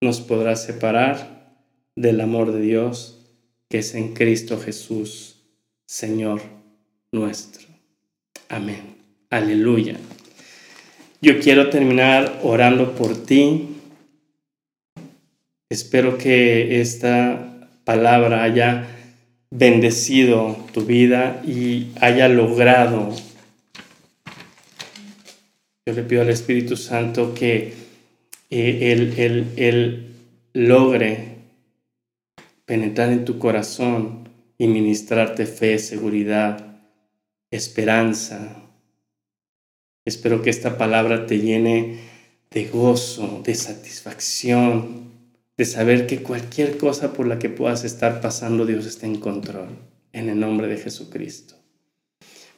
nos 0.00 0.20
podrá 0.20 0.56
separar 0.56 1.54
del 1.94 2.20
amor 2.20 2.50
de 2.50 2.60
Dios 2.60 3.20
que 3.68 3.78
es 3.78 3.94
en 3.94 4.14
Cristo 4.14 4.58
Jesús, 4.58 5.36
Señor 5.86 6.42
nuestro. 7.12 7.68
Amén. 8.48 8.96
Aleluya. 9.30 9.94
Yo 11.20 11.38
quiero 11.38 11.70
terminar 11.70 12.40
orando 12.42 12.96
por 12.96 13.16
ti. 13.16 13.76
Espero 15.70 16.18
que 16.18 16.80
esta 16.80 17.68
palabra 17.84 18.42
haya 18.42 19.01
bendecido 19.52 20.56
tu 20.72 20.86
vida 20.86 21.42
y 21.46 21.92
haya 22.00 22.26
logrado. 22.28 23.14
Yo 25.86 25.92
le 25.92 26.02
pido 26.04 26.22
al 26.22 26.30
Espíritu 26.30 26.76
Santo 26.76 27.34
que 27.34 27.74
eh, 28.48 28.92
él, 28.92 29.52
él 29.56 30.14
logre 30.54 31.36
penetrar 32.64 33.12
en 33.12 33.26
tu 33.26 33.38
corazón 33.38 34.26
y 34.56 34.68
ministrarte 34.68 35.44
fe, 35.44 35.78
seguridad, 35.78 36.78
esperanza. 37.50 38.56
Espero 40.06 40.40
que 40.40 40.48
esta 40.48 40.78
palabra 40.78 41.26
te 41.26 41.40
llene 41.40 41.98
de 42.50 42.68
gozo, 42.68 43.42
de 43.44 43.54
satisfacción, 43.54 45.11
de 45.62 45.66
saber 45.66 46.08
que 46.08 46.24
cualquier 46.24 46.76
cosa 46.76 47.12
por 47.12 47.28
la 47.28 47.38
que 47.38 47.48
puedas 47.48 47.84
estar 47.84 48.20
pasando, 48.20 48.66
Dios 48.66 48.84
está 48.84 49.06
en 49.06 49.20
control, 49.20 49.68
en 50.12 50.28
el 50.28 50.40
nombre 50.40 50.66
de 50.66 50.76
Jesucristo. 50.76 51.54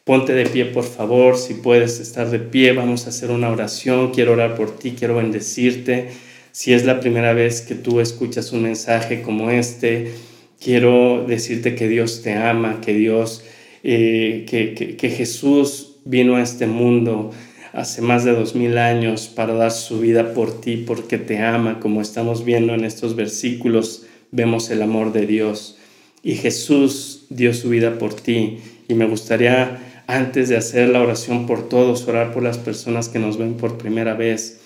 Ponte 0.05 0.33
de 0.33 0.47
pie, 0.47 0.65
por 0.65 0.85
favor, 0.85 1.37
si 1.37 1.53
puedes 1.53 2.01
estar 2.01 2.31
de 2.31 2.39
pie, 2.39 2.73
vamos 2.73 3.05
a 3.05 3.11
hacer 3.11 3.31
una 3.31 3.51
oración, 3.51 4.11
quiero 4.11 4.33
orar 4.33 4.55
por 4.55 4.79
ti, 4.79 4.95
quiero 4.99 5.17
bendecirte. 5.17 6.13
Si 6.51 6.73
es 6.73 6.87
la 6.87 7.01
primera 7.01 7.35
vez 7.35 7.61
que 7.61 7.75
tú 7.75 8.01
escuchas 8.01 8.53
un 8.53 8.63
mensaje 8.63 9.21
como 9.21 9.51
este, 9.51 10.15
quiero 10.59 11.27
decirte 11.29 11.75
que 11.75 11.89
Dios 11.89 12.23
te 12.23 12.33
ama, 12.33 12.81
que 12.81 12.95
Dios, 12.95 13.45
eh, 13.83 14.47
que, 14.49 14.97
que 14.97 15.11
Jesús 15.11 15.97
vino 16.07 16.37
a 16.37 16.43
este 16.43 16.67
mundo 16.67 17.33
hace 17.75 18.03
más 18.03 18.25
de 18.25 18.33
dos 18.33 18.55
mil 18.55 18.79
años 18.79 19.27
para 19.27 19.53
dar 19.55 19.73
su 19.73 19.99
vida 19.99 20.33
por 20.33 20.61
ti 20.61 20.85
porque 20.87 21.19
te 21.19 21.39
ama, 21.39 21.81
como 21.81 22.01
estamos 22.01 22.45
viendo 22.45 22.73
en 22.73 22.85
estos 22.85 23.17
versículos, 23.17 24.07
vemos 24.31 24.71
el 24.71 24.81
amor 24.81 25.13
de 25.13 25.27
Dios. 25.27 25.77
Y 26.23 26.37
Jesús 26.37 27.27
dio 27.31 27.53
su 27.53 27.69
vida 27.69 27.99
por 27.99 28.15
ti. 28.15 28.59
Y 28.89 28.95
me 28.95 29.07
gustaría, 29.07 30.03
antes 30.07 30.49
de 30.49 30.57
hacer 30.57 30.89
la 30.89 31.03
oración 31.03 31.47
por 31.47 31.69
todos, 31.69 32.07
orar 32.07 32.33
por 32.33 32.43
las 32.43 32.59
personas 32.59 33.09
que 33.09 33.19
nos 33.19 33.39
ven 33.39 33.55
por 33.55 33.77
primera 33.77 34.15
vez. 34.15 34.61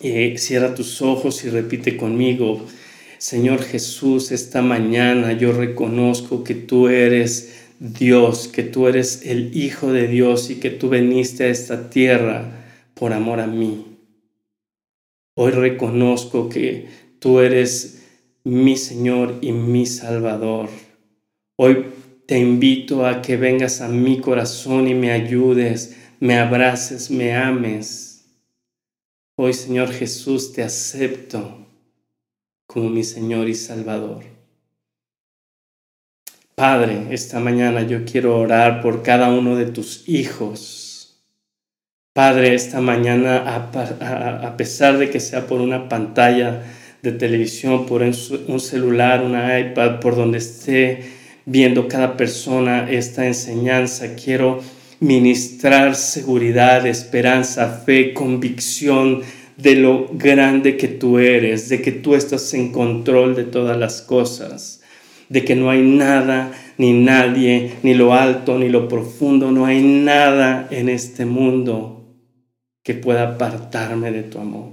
Eh, 0.00 0.34
cierra 0.38 0.74
tus 0.74 1.02
ojos 1.02 1.44
y 1.44 1.50
repite 1.50 1.96
conmigo, 1.96 2.64
Señor 3.18 3.62
Jesús, 3.62 4.32
esta 4.32 4.62
mañana 4.62 5.32
yo 5.32 5.52
reconozco 5.52 6.42
que 6.42 6.54
tú 6.54 6.88
eres 6.88 7.61
Dios, 7.82 8.46
que 8.46 8.62
tú 8.62 8.86
eres 8.86 9.26
el 9.26 9.56
Hijo 9.56 9.92
de 9.92 10.06
Dios 10.06 10.50
y 10.50 10.60
que 10.60 10.70
tú 10.70 10.88
veniste 10.88 11.42
a 11.42 11.48
esta 11.48 11.90
tierra 11.90 12.64
por 12.94 13.12
amor 13.12 13.40
a 13.40 13.48
mí. 13.48 13.98
Hoy 15.34 15.50
reconozco 15.50 16.48
que 16.48 16.86
tú 17.18 17.40
eres 17.40 18.04
mi 18.44 18.76
Señor 18.76 19.38
y 19.40 19.50
mi 19.50 19.86
Salvador. 19.86 20.68
Hoy 21.56 21.86
te 22.26 22.38
invito 22.38 23.04
a 23.04 23.20
que 23.20 23.36
vengas 23.36 23.80
a 23.80 23.88
mi 23.88 24.20
corazón 24.20 24.86
y 24.86 24.94
me 24.94 25.10
ayudes, 25.10 25.96
me 26.20 26.38
abraces, 26.38 27.10
me 27.10 27.34
ames. 27.34 28.26
Hoy, 29.34 29.54
Señor 29.54 29.90
Jesús, 29.90 30.52
te 30.52 30.62
acepto 30.62 31.66
como 32.64 32.90
mi 32.90 33.02
Señor 33.02 33.48
y 33.48 33.56
Salvador. 33.56 34.31
Padre, 36.54 37.06
esta 37.12 37.40
mañana 37.40 37.80
yo 37.82 38.04
quiero 38.04 38.38
orar 38.38 38.82
por 38.82 39.02
cada 39.02 39.30
uno 39.30 39.56
de 39.56 39.64
tus 39.66 40.06
hijos. 40.06 41.22
Padre, 42.12 42.54
esta 42.54 42.82
mañana, 42.82 43.38
a, 43.56 44.56
pesar 44.58 44.98
de 44.98 45.08
que 45.08 45.18
sea 45.18 45.46
por 45.46 45.62
una 45.62 45.88
pantalla 45.88 46.62
de 47.00 47.12
televisión, 47.12 47.86
por 47.86 48.02
un 48.02 48.60
celular, 48.60 49.24
una 49.24 49.58
iPad, 49.58 49.98
por 50.00 50.14
donde 50.14 50.38
esté 50.38 51.04
viendo 51.46 51.88
cada 51.88 52.18
persona 52.18 52.90
esta 52.90 53.26
enseñanza, 53.26 54.14
quiero 54.14 54.60
ministrar 55.00 55.94
seguridad, 55.94 56.86
esperanza, 56.86 57.82
fe, 57.86 58.12
convicción 58.12 59.22
de 59.56 59.76
lo 59.76 60.06
grande 60.12 60.76
que 60.76 60.88
tú 60.88 61.18
eres, 61.18 61.70
de 61.70 61.80
que 61.80 61.92
tú 61.92 62.14
estás 62.14 62.52
en 62.52 62.72
control 62.72 63.34
de 63.34 63.44
todas 63.44 63.78
las 63.78 64.02
cosas 64.02 64.81
de 65.32 65.46
que 65.46 65.56
no 65.56 65.70
hay 65.70 65.80
nada, 65.80 66.52
ni 66.76 66.92
nadie, 66.92 67.72
ni 67.82 67.94
lo 67.94 68.12
alto, 68.12 68.58
ni 68.58 68.68
lo 68.68 68.86
profundo, 68.86 69.50
no 69.50 69.64
hay 69.64 69.80
nada 69.82 70.68
en 70.70 70.90
este 70.90 71.24
mundo 71.24 72.04
que 72.82 72.92
pueda 72.92 73.30
apartarme 73.30 74.12
de 74.12 74.24
tu 74.24 74.38
amor. 74.38 74.72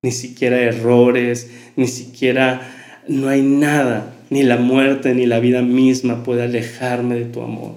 Ni 0.00 0.12
siquiera 0.12 0.60
errores, 0.60 1.50
ni 1.74 1.88
siquiera, 1.88 2.70
no 3.08 3.28
hay 3.28 3.42
nada, 3.42 4.14
ni 4.30 4.44
la 4.44 4.58
muerte, 4.58 5.12
ni 5.12 5.26
la 5.26 5.40
vida 5.40 5.60
misma 5.60 6.22
puede 6.22 6.44
alejarme 6.44 7.16
de 7.16 7.24
tu 7.24 7.42
amor. 7.42 7.72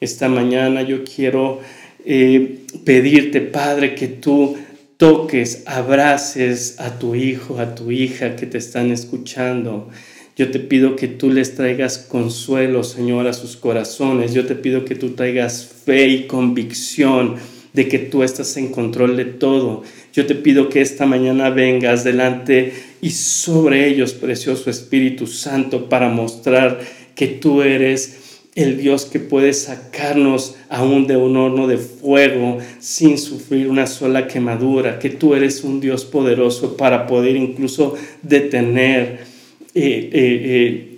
Esta 0.00 0.30
mañana 0.30 0.80
yo 0.80 1.04
quiero 1.04 1.60
eh, 2.06 2.60
pedirte, 2.86 3.42
Padre, 3.42 3.94
que 3.94 4.08
tú 4.08 4.56
toques, 4.96 5.64
abraces 5.66 6.80
a 6.80 6.98
tu 6.98 7.14
hijo, 7.14 7.58
a 7.58 7.74
tu 7.74 7.90
hija 7.90 8.34
que 8.34 8.46
te 8.46 8.56
están 8.56 8.90
escuchando 8.90 9.90
yo 10.36 10.50
te 10.50 10.58
pido 10.58 10.96
que 10.96 11.06
tú 11.06 11.30
les 11.30 11.54
traigas 11.54 11.98
consuelo, 11.98 12.82
Señor, 12.82 13.28
a 13.28 13.32
sus 13.32 13.56
corazones. 13.56 14.34
Yo 14.34 14.46
te 14.46 14.56
pido 14.56 14.84
que 14.84 14.96
tú 14.96 15.10
traigas 15.10 15.64
fe 15.84 16.08
y 16.08 16.26
convicción 16.26 17.36
de 17.72 17.88
que 17.88 18.00
tú 18.00 18.24
estás 18.24 18.56
en 18.56 18.72
control 18.72 19.16
de 19.16 19.26
todo. 19.26 19.84
Yo 20.12 20.26
te 20.26 20.34
pido 20.34 20.68
que 20.68 20.80
esta 20.80 21.06
mañana 21.06 21.50
vengas 21.50 22.02
delante 22.02 22.72
y 23.00 23.10
sobre 23.10 23.88
ellos, 23.88 24.12
precioso 24.12 24.70
Espíritu 24.70 25.28
Santo, 25.28 25.88
para 25.88 26.08
mostrar 26.08 26.80
que 27.14 27.28
tú 27.28 27.62
eres 27.62 28.20
el 28.56 28.76
Dios 28.76 29.04
que 29.04 29.20
puede 29.20 29.52
sacarnos 29.52 30.56
aún 30.68 31.06
de 31.06 31.16
un 31.16 31.36
horno 31.36 31.66
de 31.68 31.78
fuego 31.78 32.58
sin 32.80 33.18
sufrir 33.18 33.68
una 33.68 33.86
sola 33.86 34.26
quemadura, 34.26 34.98
que 34.98 35.10
tú 35.10 35.34
eres 35.34 35.62
un 35.62 35.80
Dios 35.80 36.04
poderoso 36.04 36.76
para 36.76 37.06
poder 37.06 37.36
incluso 37.36 37.94
detener 38.22 39.33
eh, 39.74 40.10
eh, 40.12 40.90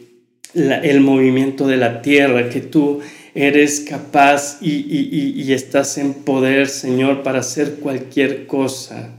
eh, 0.54 0.80
el 0.82 1.00
movimiento 1.00 1.66
de 1.66 1.78
la 1.78 2.02
tierra, 2.02 2.50
que 2.50 2.60
tú 2.60 3.00
eres 3.34 3.80
capaz 3.80 4.58
y, 4.60 5.52
estás 5.52 5.98
en 5.98 6.12
poder, 6.12 6.68
Señor, 6.68 7.22
para 7.22 7.40
hacer 7.40 7.76
cualquier 7.76 8.46
cosa 8.46 9.14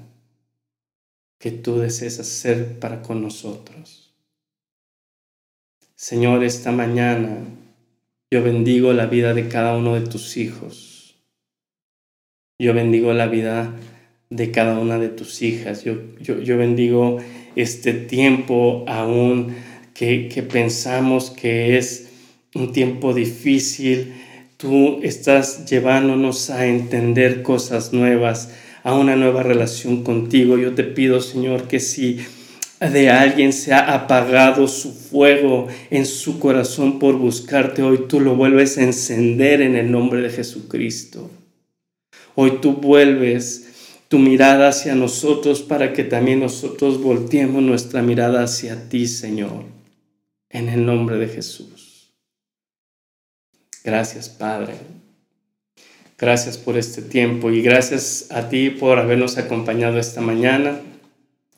que 1.40 1.52
tú 1.52 1.80
desees 1.80 2.20
hacer 2.20 2.80
para 2.80 3.02
con 3.02 3.22
nosotros. 3.22 4.14
Señor, 5.96 6.44
esta 6.44 6.72
mañana 6.72 7.40
yo 8.30 8.44
bendigo 8.44 8.94
la 8.94 9.08
vida 9.08 9.34
de 9.34 9.48
cada 9.48 9.76
uno 9.76 9.96
de 9.96 10.02
tus 10.02 10.38
hijos. 10.38 11.16
Yo 12.60 12.74
bendigo 12.74 13.14
la 13.14 13.28
vida 13.28 13.74
de 14.30 14.52
cada 14.52 14.80
una 14.80 15.00
de 15.00 15.10
tus 15.10 15.42
hijas. 15.42 15.84
Yo, 15.84 15.98
yo, 16.20 16.40
yo 16.40 16.58
bendigo 16.58 17.20
este 17.58 17.94
tiempo 17.94 18.86
aún 18.88 19.56
que, 19.94 20.30
que 20.30 20.44
pensamos 20.44 21.32
que 21.32 21.78
es 21.78 22.08
un 22.54 22.72
tiempo 22.72 23.14
difícil. 23.14 24.14
Tú 24.58 25.00
estás 25.04 25.66
llevándonos 25.70 26.50
a 26.50 26.68
entender 26.68 27.42
cosas 27.42 27.94
nuevas, 27.94 28.54
a 28.84 28.94
una 28.94 29.16
nueva 29.16 29.44
relación 29.44 30.04
contigo. 30.04 30.58
Yo 30.58 30.74
te 30.76 30.84
pido, 30.84 31.20
Señor, 31.20 31.68
que 31.68 31.80
si 31.80 32.20
de 32.80 33.10
alguien 33.10 33.54
se 33.54 33.74
ha 33.74 33.94
apagado 33.94 34.68
su 34.68 34.94
fuego 34.94 35.68
en 35.90 36.06
su 36.06 36.40
corazón 36.40 37.00
por 37.00 37.18
buscarte, 37.18 37.82
hoy 37.82 38.06
tú 38.08 38.20
lo 38.20 38.36
vuelves 38.36 38.78
a 38.78 38.84
encender 38.84 39.62
en 39.62 39.76
el 39.76 39.92
nombre 39.92 40.22
de 40.22 40.30
Jesucristo. 40.30 41.32
Hoy 42.36 42.60
tú 42.62 42.74
vuelves 42.74 43.67
tu 44.08 44.20
mirada 44.20 44.70
hacia 44.70 44.96
nosotros 44.96 45.62
para 45.62 45.94
que 45.94 46.04
también 46.04 46.40
nosotros 46.40 47.02
volteemos 47.02 47.62
nuestra 47.62 48.02
mirada 48.02 48.44
hacia 48.44 48.90
ti, 48.90 49.08
Señor, 49.08 49.66
en 50.50 50.70
el 50.70 50.86
nombre 50.86 51.18
de 51.18 51.28
Jesús. 51.28 52.14
Gracias, 53.84 54.30
Padre. 54.30 54.76
Gracias 56.18 56.58
por 56.58 56.78
este 56.78 57.02
tiempo 57.02 57.52
y 57.52 57.62
gracias 57.62 58.28
a 58.32 58.50
ti 58.50 58.72
por 58.72 58.98
habernos 58.98 59.38
acompañado 59.38 60.00
esta 60.00 60.20
mañana. 60.20 60.80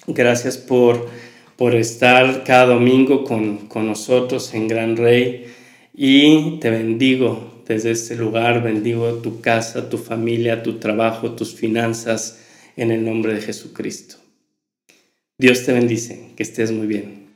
Gracias 0.06 0.58
por, 0.58 1.08
por 1.56 1.76
estar 1.76 2.44
cada 2.44 2.66
domingo 2.66 3.24
con, 3.24 3.68
con 3.68 3.88
nosotros 3.88 4.54
en 4.54 4.68
Gran 4.68 4.98
Rey 4.98 5.46
y 5.94 6.60
te 6.60 6.70
bendigo 6.72 7.49
desde 7.70 7.92
este 7.92 8.16
lugar 8.16 8.64
bendigo 8.64 9.14
tu 9.22 9.42
casa, 9.42 9.90
tu 9.90 10.00
familia, 10.00 10.64
tu 10.64 10.80
trabajo, 10.80 11.34
tus 11.34 11.54
finanzas, 11.54 12.40
en 12.76 12.90
el 12.90 13.06
nombre 13.06 13.36
de 13.36 13.42
Jesucristo. 13.42 14.16
Dios 15.38 15.64
te 15.66 15.72
bendice, 15.72 16.32
que 16.36 16.42
estés 16.42 16.72
muy 16.72 16.88
bien. 16.88 17.28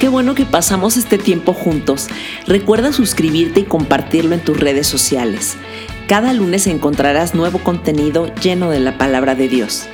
Qué 0.00 0.08
bueno 0.08 0.34
que 0.34 0.46
pasamos 0.46 0.96
este 0.96 1.18
tiempo 1.18 1.52
juntos. 1.52 2.08
Recuerda 2.46 2.92
suscribirte 2.92 3.60
y 3.60 3.64
compartirlo 3.64 4.34
en 4.34 4.40
tus 4.40 4.58
redes 4.58 4.86
sociales. 4.86 5.56
Cada 6.08 6.32
lunes 6.32 6.66
encontrarás 6.66 7.34
nuevo 7.34 7.58
contenido 7.58 8.34
lleno 8.36 8.70
de 8.70 8.80
la 8.80 8.96
palabra 8.96 9.34
de 9.34 9.48
Dios. 9.48 9.86